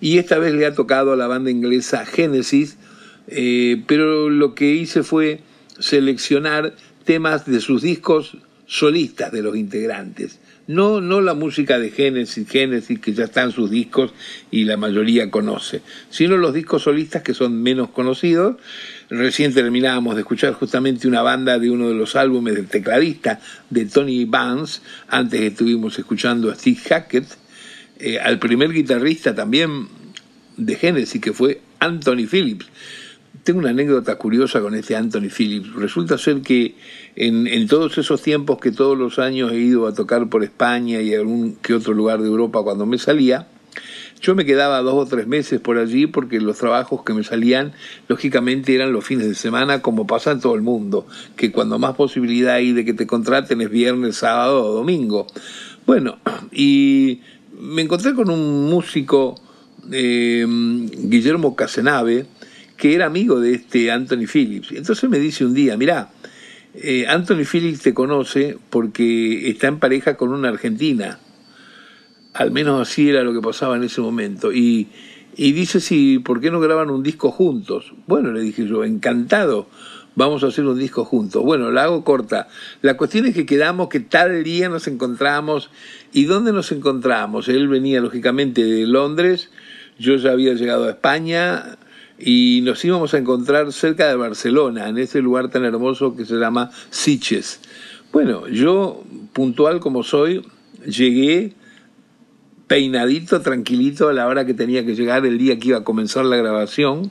Y 0.00 0.18
esta 0.18 0.38
vez 0.38 0.54
le 0.54 0.64
ha 0.64 0.74
tocado 0.74 1.12
a 1.12 1.16
la 1.16 1.26
banda 1.26 1.50
inglesa 1.50 2.06
Genesis, 2.06 2.78
eh, 3.26 3.82
pero 3.88 4.30
lo 4.30 4.54
que 4.54 4.66
hice 4.66 5.02
fue 5.02 5.40
seleccionar 5.80 6.74
temas 7.04 7.46
de 7.46 7.60
sus 7.60 7.82
discos 7.82 8.36
solistas 8.66 9.30
de 9.32 9.42
los 9.42 9.56
integrantes. 9.56 10.38
No, 10.66 11.00
no 11.00 11.20
la 11.20 11.34
música 11.34 11.78
de 11.78 11.90
Génesis, 11.90 12.48
Génesis, 12.48 13.00
que 13.00 13.12
ya 13.12 13.24
están 13.24 13.50
sus 13.52 13.70
discos 13.70 14.12
y 14.50 14.64
la 14.64 14.76
mayoría 14.76 15.30
conoce, 15.30 15.82
sino 16.08 16.36
los 16.36 16.54
discos 16.54 16.84
solistas 16.84 17.22
que 17.22 17.34
son 17.34 17.60
menos 17.60 17.90
conocidos. 17.90 18.56
Recién 19.10 19.52
terminábamos 19.52 20.14
de 20.14 20.22
escuchar 20.22 20.54
justamente 20.54 21.08
una 21.08 21.20
banda 21.20 21.58
de 21.58 21.68
uno 21.70 21.88
de 21.88 21.94
los 21.94 22.16
álbumes 22.16 22.54
del 22.54 22.68
tecladista 22.68 23.40
de 23.70 23.86
Tony 23.86 24.24
Vance, 24.24 24.80
antes 25.08 25.40
estuvimos 25.40 25.98
escuchando 25.98 26.50
a 26.50 26.54
Steve 26.54 26.80
Hackett, 26.88 27.26
eh, 27.98 28.18
al 28.20 28.38
primer 28.38 28.72
guitarrista 28.72 29.34
también 29.34 29.88
de 30.56 30.76
Genesis, 30.76 31.20
que 31.20 31.32
fue 31.32 31.60
Anthony 31.80 32.26
Phillips 32.30 32.66
tengo 33.44 33.58
una 33.58 33.70
anécdota 33.70 34.16
curiosa 34.16 34.60
con 34.60 34.74
este 34.74 34.94
Anthony 34.94 35.28
Phillips. 35.28 35.74
Resulta 35.74 36.16
ser 36.18 36.42
que 36.42 36.76
en, 37.16 37.66
todos 37.66 37.98
esos 37.98 38.22
tiempos 38.22 38.58
que 38.58 38.70
todos 38.70 38.96
los 38.96 39.18
años 39.18 39.52
he 39.52 39.58
ido 39.58 39.86
a 39.86 39.94
tocar 39.94 40.28
por 40.28 40.44
España 40.44 41.00
y 41.00 41.14
algún 41.14 41.56
que 41.56 41.74
otro 41.74 41.92
lugar 41.92 42.20
de 42.20 42.28
Europa 42.28 42.62
cuando 42.62 42.86
me 42.86 42.98
salía, 42.98 43.48
yo 44.20 44.36
me 44.36 44.44
quedaba 44.44 44.80
dos 44.82 44.94
o 44.94 45.06
tres 45.06 45.26
meses 45.26 45.60
por 45.60 45.78
allí 45.78 46.06
porque 46.06 46.40
los 46.40 46.58
trabajos 46.58 47.02
que 47.02 47.14
me 47.14 47.24
salían, 47.24 47.72
lógicamente, 48.06 48.74
eran 48.74 48.92
los 48.92 49.04
fines 49.04 49.26
de 49.26 49.34
semana, 49.34 49.82
como 49.82 50.06
pasa 50.06 50.30
en 50.30 50.40
todo 50.40 50.54
el 50.54 50.62
mundo, 50.62 51.06
que 51.34 51.50
cuando 51.50 51.80
más 51.80 51.96
posibilidad 51.96 52.54
hay 52.54 52.72
de 52.72 52.84
que 52.84 52.94
te 52.94 53.08
contraten 53.08 53.60
es 53.60 53.70
viernes, 53.70 54.16
sábado 54.16 54.64
o 54.64 54.72
domingo. 54.72 55.26
Bueno, 55.86 56.18
y 56.52 57.20
me 57.58 57.82
encontré 57.82 58.14
con 58.14 58.30
un 58.30 58.70
músico, 58.70 59.34
eh, 59.90 60.46
Guillermo 60.46 61.56
Casenave, 61.56 62.26
que 62.82 62.96
era 62.96 63.06
amigo 63.06 63.38
de 63.38 63.54
este 63.54 63.92
Anthony 63.92 64.26
Phillips. 64.26 64.72
Entonces 64.72 65.08
me 65.08 65.20
dice 65.20 65.44
un 65.44 65.54
día, 65.54 65.76
mirá, 65.76 66.10
eh, 66.74 67.06
Anthony 67.06 67.44
Phillips 67.44 67.80
te 67.80 67.94
conoce 67.94 68.58
porque 68.70 69.48
está 69.48 69.68
en 69.68 69.78
pareja 69.78 70.16
con 70.16 70.30
una 70.30 70.48
argentina. 70.48 71.20
Al 72.34 72.50
menos 72.50 72.82
así 72.82 73.08
era 73.08 73.22
lo 73.22 73.32
que 73.32 73.40
pasaba 73.40 73.76
en 73.76 73.84
ese 73.84 74.00
momento. 74.00 74.52
Y, 74.52 74.88
y 75.36 75.52
dice, 75.52 75.78
sí, 75.78 76.18
¿por 76.18 76.40
qué 76.40 76.50
no 76.50 76.58
graban 76.58 76.90
un 76.90 77.04
disco 77.04 77.30
juntos? 77.30 77.94
Bueno, 78.08 78.32
le 78.32 78.40
dije 78.40 78.66
yo, 78.66 78.82
encantado, 78.82 79.68
vamos 80.16 80.42
a 80.42 80.48
hacer 80.48 80.64
un 80.64 80.76
disco 80.76 81.04
juntos. 81.04 81.40
Bueno, 81.44 81.70
la 81.70 81.84
hago 81.84 82.02
corta. 82.02 82.48
La 82.80 82.96
cuestión 82.96 83.26
es 83.26 83.34
que 83.36 83.46
quedamos 83.46 83.90
que 83.90 84.00
tal 84.00 84.42
día 84.42 84.68
nos 84.68 84.88
encontramos. 84.88 85.70
¿Y 86.12 86.24
dónde 86.24 86.52
nos 86.52 86.72
encontramos? 86.72 87.48
Él 87.48 87.68
venía 87.68 88.00
lógicamente 88.00 88.64
de 88.64 88.88
Londres, 88.88 89.50
yo 90.00 90.16
ya 90.16 90.32
había 90.32 90.54
llegado 90.54 90.86
a 90.86 90.90
España, 90.90 91.78
y 92.24 92.60
nos 92.62 92.84
íbamos 92.84 93.14
a 93.14 93.18
encontrar 93.18 93.72
cerca 93.72 94.06
de 94.08 94.14
Barcelona, 94.14 94.88
en 94.88 94.98
ese 94.98 95.20
lugar 95.20 95.50
tan 95.50 95.64
hermoso 95.64 96.14
que 96.14 96.24
se 96.24 96.36
llama 96.36 96.70
Siches. 96.90 97.60
Bueno, 98.12 98.46
yo, 98.46 99.02
puntual 99.32 99.80
como 99.80 100.04
soy, 100.04 100.46
llegué 100.86 101.54
peinadito, 102.68 103.40
tranquilito 103.40 104.08
a 104.08 104.12
la 104.12 104.28
hora 104.28 104.46
que 104.46 104.54
tenía 104.54 104.86
que 104.86 104.94
llegar, 104.94 105.26
el 105.26 105.36
día 105.36 105.58
que 105.58 105.68
iba 105.68 105.78
a 105.78 105.84
comenzar 105.84 106.24
la 106.24 106.36
grabación, 106.36 107.10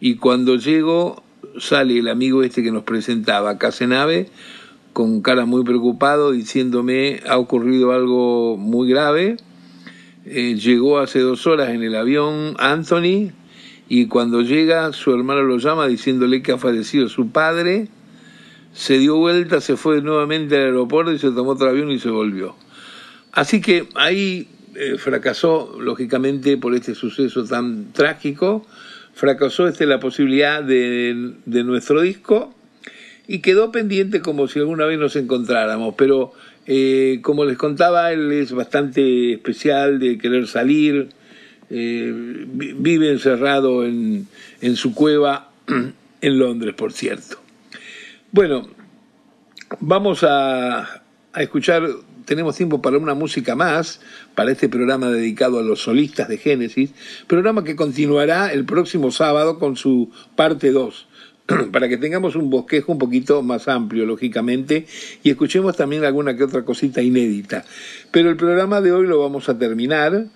y 0.00 0.16
cuando 0.16 0.56
llego 0.56 1.22
sale 1.60 1.98
el 1.98 2.08
amigo 2.08 2.42
este 2.42 2.64
que 2.64 2.72
nos 2.72 2.82
presentaba, 2.82 3.56
Casenave, 3.56 4.30
con 4.92 5.22
cara 5.22 5.46
muy 5.46 5.62
preocupado, 5.62 6.32
diciéndome, 6.32 7.20
ha 7.28 7.38
ocurrido 7.38 7.92
algo 7.92 8.56
muy 8.56 8.88
grave, 8.88 9.36
eh, 10.24 10.56
llegó 10.56 10.98
hace 10.98 11.20
dos 11.20 11.46
horas 11.46 11.70
en 11.70 11.84
el 11.84 11.94
avión 11.94 12.56
Anthony, 12.58 13.30
y 13.88 14.06
cuando 14.06 14.42
llega 14.42 14.92
su 14.92 15.14
hermano 15.14 15.42
lo 15.42 15.58
llama 15.58 15.86
diciéndole 15.86 16.42
que 16.42 16.52
ha 16.52 16.58
fallecido 16.58 17.08
su 17.08 17.30
padre, 17.30 17.88
se 18.72 18.98
dio 18.98 19.16
vuelta, 19.16 19.60
se 19.60 19.76
fue 19.76 20.02
nuevamente 20.02 20.56
al 20.56 20.62
aeropuerto 20.64 21.12
y 21.12 21.18
se 21.18 21.30
tomó 21.30 21.52
otro 21.52 21.68
avión 21.68 21.90
y 21.90 21.98
se 21.98 22.10
volvió. 22.10 22.54
Así 23.32 23.60
que 23.60 23.88
ahí 23.94 24.48
eh, 24.74 24.98
fracasó, 24.98 25.76
lógicamente, 25.80 26.56
por 26.56 26.74
este 26.74 26.94
suceso 26.94 27.44
tan 27.44 27.92
trágico, 27.92 28.66
fracasó 29.14 29.66
este, 29.66 29.86
la 29.86 30.00
posibilidad 30.00 30.62
de, 30.62 31.34
de 31.44 31.64
nuestro 31.64 32.00
disco 32.02 32.54
y 33.26 33.40
quedó 33.40 33.72
pendiente 33.72 34.20
como 34.20 34.48
si 34.48 34.58
alguna 34.58 34.86
vez 34.86 34.98
nos 34.98 35.16
encontráramos, 35.16 35.94
pero 35.96 36.32
eh, 36.66 37.20
como 37.22 37.44
les 37.46 37.56
contaba, 37.56 38.12
él 38.12 38.30
es 38.32 38.52
bastante 38.52 39.32
especial 39.32 39.98
de 39.98 40.18
querer 40.18 40.46
salir, 40.46 41.08
eh, 41.70 42.12
vive 42.46 43.10
encerrado 43.10 43.84
en, 43.84 44.26
en 44.60 44.76
su 44.76 44.94
cueva 44.94 45.50
en 46.20 46.38
Londres, 46.38 46.74
por 46.74 46.92
cierto. 46.92 47.38
Bueno, 48.32 48.68
vamos 49.80 50.24
a, 50.24 51.02
a 51.32 51.42
escuchar, 51.42 51.88
tenemos 52.24 52.56
tiempo 52.56 52.82
para 52.82 52.98
una 52.98 53.14
música 53.14 53.54
más, 53.54 54.00
para 54.34 54.52
este 54.52 54.68
programa 54.68 55.10
dedicado 55.10 55.58
a 55.58 55.62
los 55.62 55.82
solistas 55.82 56.28
de 56.28 56.38
Génesis, 56.38 56.90
programa 57.26 57.64
que 57.64 57.76
continuará 57.76 58.52
el 58.52 58.64
próximo 58.64 59.10
sábado 59.10 59.58
con 59.58 59.76
su 59.76 60.10
parte 60.36 60.72
2 60.72 61.08
para 61.72 61.88
que 61.88 61.96
tengamos 61.96 62.36
un 62.36 62.50
bosquejo 62.50 62.92
un 62.92 62.98
poquito 62.98 63.42
más 63.42 63.68
amplio, 63.68 64.04
lógicamente, 64.04 64.86
y 65.22 65.30
escuchemos 65.30 65.76
también 65.76 66.04
alguna 66.04 66.36
que 66.36 66.44
otra 66.44 66.64
cosita 66.64 67.00
inédita. 67.02 67.64
Pero 68.10 68.30
el 68.30 68.36
programa 68.36 68.80
de 68.80 68.92
hoy 68.92 69.06
lo 69.06 69.20
vamos 69.20 69.48
a 69.48 69.58
terminar 69.58 70.26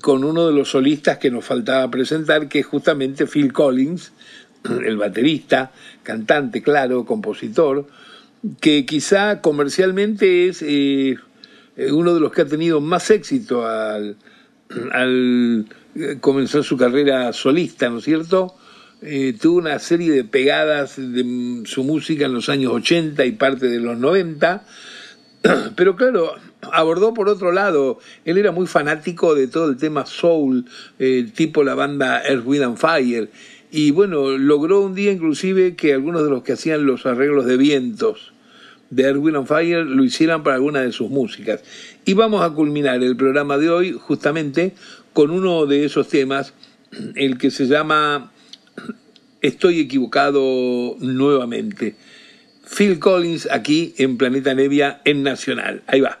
con 0.00 0.24
uno 0.24 0.46
de 0.46 0.52
los 0.52 0.70
solistas 0.70 1.18
que 1.18 1.30
nos 1.30 1.44
faltaba 1.44 1.90
presentar, 1.90 2.48
que 2.48 2.60
es 2.60 2.66
justamente 2.66 3.26
Phil 3.26 3.52
Collins, 3.52 4.12
el 4.64 4.96
baterista, 4.96 5.72
cantante, 6.02 6.62
claro, 6.62 7.04
compositor, 7.04 7.86
que 8.60 8.84
quizá 8.86 9.40
comercialmente 9.40 10.48
es 10.48 10.62
eh, 10.62 11.16
uno 11.90 12.14
de 12.14 12.20
los 12.20 12.32
que 12.32 12.42
ha 12.42 12.46
tenido 12.46 12.80
más 12.80 13.10
éxito 13.10 13.66
al, 13.66 14.16
al 14.92 15.66
comenzar 16.20 16.64
su 16.64 16.76
carrera 16.76 17.32
solista, 17.32 17.88
¿no 17.88 17.98
es 17.98 18.04
cierto? 18.04 18.54
Eh, 19.00 19.36
tuvo 19.40 19.58
una 19.58 19.78
serie 19.78 20.10
de 20.10 20.24
pegadas 20.24 20.96
de 20.96 21.62
su 21.66 21.84
música 21.84 22.26
en 22.26 22.34
los 22.34 22.48
años 22.48 22.72
80 22.72 23.24
y 23.24 23.32
parte 23.32 23.68
de 23.68 23.78
los 23.78 23.96
90, 23.96 24.64
pero 25.76 25.94
claro, 25.94 26.34
abordó 26.72 27.14
por 27.14 27.28
otro 27.28 27.52
lado, 27.52 27.98
él 28.24 28.38
era 28.38 28.52
muy 28.52 28.66
fanático 28.66 29.34
de 29.34 29.48
todo 29.48 29.70
el 29.70 29.76
tema 29.76 30.06
soul, 30.06 30.64
eh, 30.98 31.26
tipo 31.34 31.62
la 31.62 31.74
banda 31.74 32.22
Earth, 32.24 32.44
Wind 32.44 32.64
and 32.64 32.76
Fire, 32.76 33.30
y 33.70 33.90
bueno, 33.90 34.36
logró 34.38 34.80
un 34.80 34.94
día 34.94 35.12
inclusive 35.12 35.76
que 35.76 35.92
algunos 35.92 36.24
de 36.24 36.30
los 36.30 36.42
que 36.42 36.52
hacían 36.52 36.86
los 36.86 37.04
arreglos 37.06 37.44
de 37.44 37.56
vientos 37.56 38.32
de 38.90 39.02
Earth, 39.02 39.18
Wind 39.18 39.36
and 39.36 39.46
Fire 39.46 39.84
lo 39.84 40.02
hicieran 40.04 40.42
para 40.42 40.56
alguna 40.56 40.80
de 40.80 40.92
sus 40.92 41.10
músicas. 41.10 41.62
Y 42.04 42.14
vamos 42.14 42.42
a 42.42 42.50
culminar 42.50 43.02
el 43.02 43.16
programa 43.16 43.58
de 43.58 43.68
hoy 43.68 43.92
justamente 43.92 44.74
con 45.12 45.30
uno 45.30 45.66
de 45.66 45.84
esos 45.84 46.08
temas, 46.08 46.54
el 47.14 47.38
que 47.38 47.50
se 47.50 47.66
llama 47.66 48.32
Estoy 49.40 49.80
equivocado 49.80 50.96
nuevamente. 51.00 51.96
Phil 52.76 52.98
Collins 52.98 53.48
aquí 53.50 53.94
en 53.98 54.16
Planeta 54.16 54.54
Nevia 54.54 55.00
en 55.04 55.22
Nacional. 55.22 55.82
Ahí 55.86 56.00
va. 56.00 56.18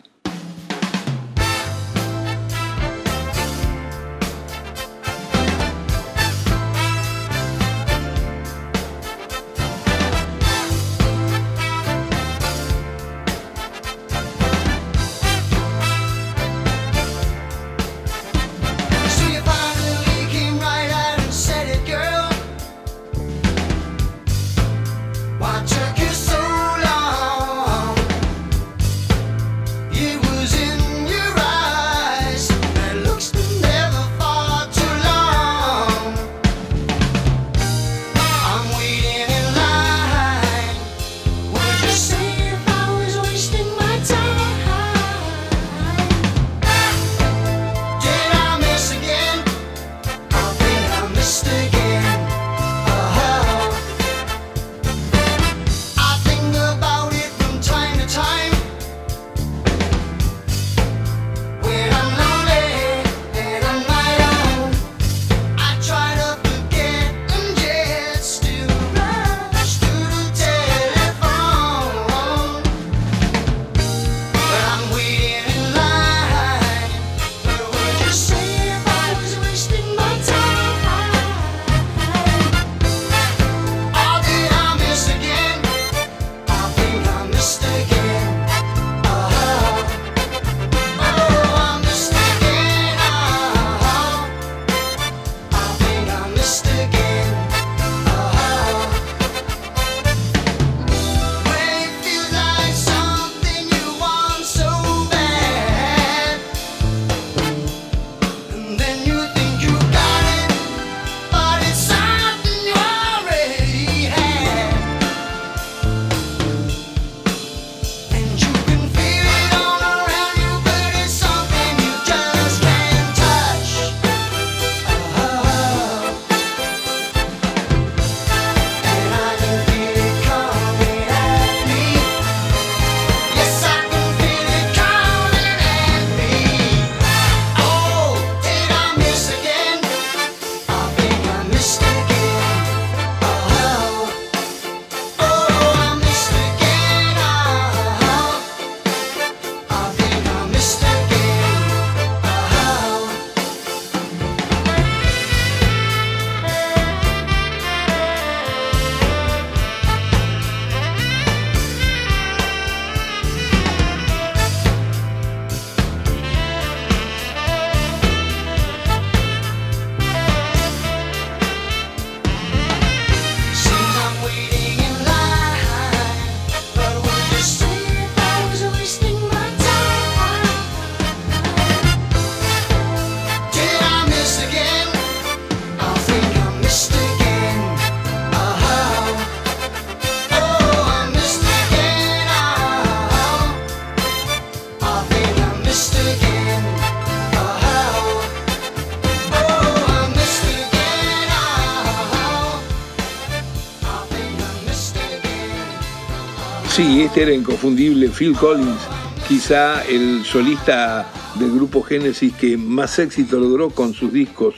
Este 206.98 207.22
era 207.22 207.32
inconfundible 207.32 208.08
Phil 208.08 208.34
Collins, 208.34 208.80
quizá 209.28 209.86
el 209.86 210.24
solista 210.24 211.08
del 211.38 211.52
grupo 211.52 211.80
Genesis 211.80 212.34
que 212.34 212.56
más 212.56 212.98
éxito 212.98 213.38
logró 213.38 213.70
con 213.70 213.94
sus 213.94 214.12
discos 214.12 214.56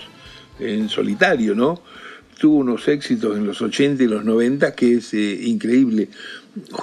en 0.58 0.88
solitario, 0.88 1.54
¿no? 1.54 1.82
Tuvo 2.38 2.56
unos 2.56 2.88
éxitos 2.88 3.36
en 3.36 3.46
los 3.46 3.60
80 3.60 4.02
y 4.02 4.06
los 4.06 4.24
90 4.24 4.74
que 4.74 4.94
es 4.94 5.12
eh, 5.12 5.38
increíble. 5.44 6.08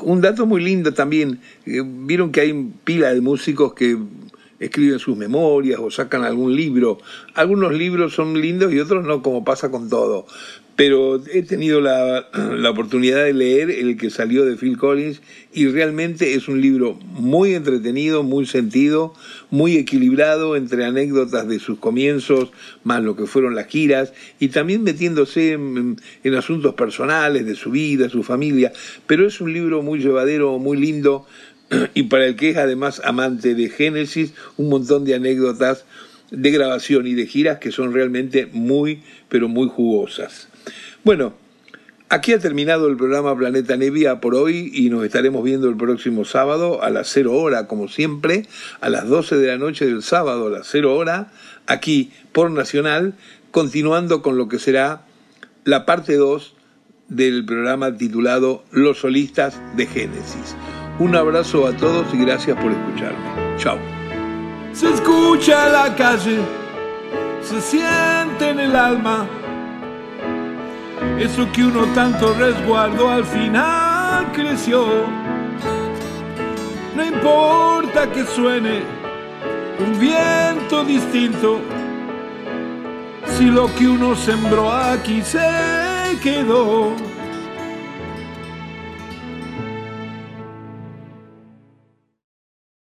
Un 0.04 0.22
dato 0.22 0.46
muy 0.46 0.64
lindo 0.64 0.94
también, 0.94 1.40
eh, 1.66 1.82
vieron 1.84 2.32
que 2.32 2.42
hay 2.42 2.72
pila 2.84 3.12
de 3.12 3.22
músicos 3.22 3.74
que 3.74 3.98
escriben 4.60 5.00
sus 5.00 5.18
memorias 5.18 5.80
o 5.80 5.92
sacan 5.92 6.24
algún 6.24 6.56
libro. 6.56 7.00
Algunos 7.34 7.74
libros 7.74 8.14
son 8.14 8.40
lindos 8.40 8.74
y 8.74 8.80
otros 8.80 9.06
no, 9.06 9.22
como 9.22 9.44
pasa 9.44 9.72
con 9.72 9.90
todo 9.90 10.26
pero 10.78 11.20
he 11.34 11.42
tenido 11.42 11.82
la, 11.82 12.70
oportunidad 12.70 13.26
de 13.26 13.34
leer 13.34 13.70
el 13.70 13.98
que 13.98 14.10
salió 14.10 14.46
de 14.46 14.56
Phil 14.56 14.78
Collins 14.78 15.22
y 15.52 15.68
realmente 15.68 16.36
es 16.36 16.48
un 16.48 16.62
libro 16.62 16.94
muy 16.94 17.56
entretenido, 17.56 18.24
muy 18.24 18.46
sentido, 18.46 19.14
muy 19.50 19.76
equilibrado 19.76 20.56
entre 20.56 20.86
anécdotas 20.86 21.48
de 21.50 21.60
sus 21.60 21.80
comienzos, 21.80 22.52
más 22.84 23.04
lo 23.04 23.16
que 23.16 23.26
fueron 23.26 23.56
las 23.56 23.68
giras, 23.68 24.14
y 24.40 24.50
también 24.50 24.84
metiéndose 24.84 25.54
en, 25.54 25.98
en 26.24 26.36
asuntos 26.36 26.76
personales 26.76 27.46
de 27.46 27.56
su 27.56 27.72
vida, 27.72 28.08
su 28.08 28.22
familia, 28.22 28.72
pero 29.08 29.26
es 29.26 29.42
un 29.42 29.52
libro 29.52 29.82
muy 29.82 30.00
llevadero, 30.00 30.60
muy 30.60 30.78
lindo, 30.78 31.26
y 31.94 32.04
para 32.04 32.26
el 32.26 32.36
que 32.36 32.52
es 32.52 32.58
además 32.58 33.02
amante 33.04 33.56
de 33.56 33.70
Génesis, 33.70 34.34
un 34.58 34.70
montón 34.70 35.06
de 35.06 35.16
anécdotas 35.16 35.86
de 36.32 36.52
grabación 36.52 37.08
y 37.08 37.14
de 37.14 37.26
giras 37.26 37.60
que 37.60 37.72
son 37.72 37.94
realmente 37.94 38.48
muy, 38.52 39.04
pero 39.30 39.48
muy 39.48 39.70
jugosas. 39.70 40.48
Bueno, 41.04 41.34
aquí 42.10 42.34
ha 42.34 42.40
terminado 42.40 42.88
el 42.88 42.98
programa 42.98 43.38
Planeta 43.38 43.78
Nevia 43.78 44.20
por 44.20 44.36
hoy 44.36 44.72
y 44.74 44.90
nos 44.90 45.06
estaremos 45.06 45.44
viendo 45.44 45.70
el 45.70 45.78
próximo 45.78 46.26
sábado 46.26 46.84
a 46.84 46.90
las 46.90 47.10
0 47.10 47.34
hora, 47.34 47.68
como 47.68 47.88
siempre, 47.88 48.46
a 48.82 48.90
las 48.90 49.08
12 49.08 49.38
de 49.38 49.48
la 49.48 49.58
noche 49.58 49.86
del 49.86 50.04
sábado 50.04 50.48
a 50.48 50.50
las 50.50 50.68
0 50.68 50.96
hora, 50.96 51.32
aquí 51.66 52.12
por 52.32 52.52
Nacional, 52.52 53.14
continuando 53.52 54.22
con 54.22 54.38
lo 54.38 54.48
que 54.48 54.60
será 54.60 55.04
la 55.64 55.86
parte 55.86 56.16
2 56.16 56.56
del 57.08 57.46
programa 57.46 57.96
titulado 57.98 58.64
Los 58.72 59.00
solistas 59.00 59.60
de 59.78 59.86
Génesis. 59.86 60.56
Un 61.00 61.16
abrazo 61.16 61.68
a 61.68 61.74
todos 61.74 62.14
y 62.14 62.18
gracias 62.18 62.58
por 62.58 62.72
escucharme. 62.72 63.58
Chao. 63.58 63.78
Se 64.74 64.90
escucha 64.94 65.70
la 65.70 65.96
calle, 65.96 66.40
se 67.42 67.62
siente 67.62 68.50
en 68.50 68.60
el 68.60 68.76
alma 68.76 69.28
eso 71.20 71.52
que 71.52 71.64
uno 71.64 71.86
tanto 71.96 72.34
resguardó 72.36 73.10
al 73.10 73.26
final 73.26 74.32
creció. 74.34 74.86
No 76.96 77.04
importa 77.04 78.12
que 78.12 78.24
suene 78.24 78.82
un 79.80 80.00
viento 80.00 80.84
distinto, 80.84 81.60
si 83.36 83.46
lo 83.46 83.74
que 83.76 83.88
uno 83.88 84.16
sembró 84.16 84.72
aquí 84.72 85.24
se 85.24 86.20
quedó. 86.22 86.94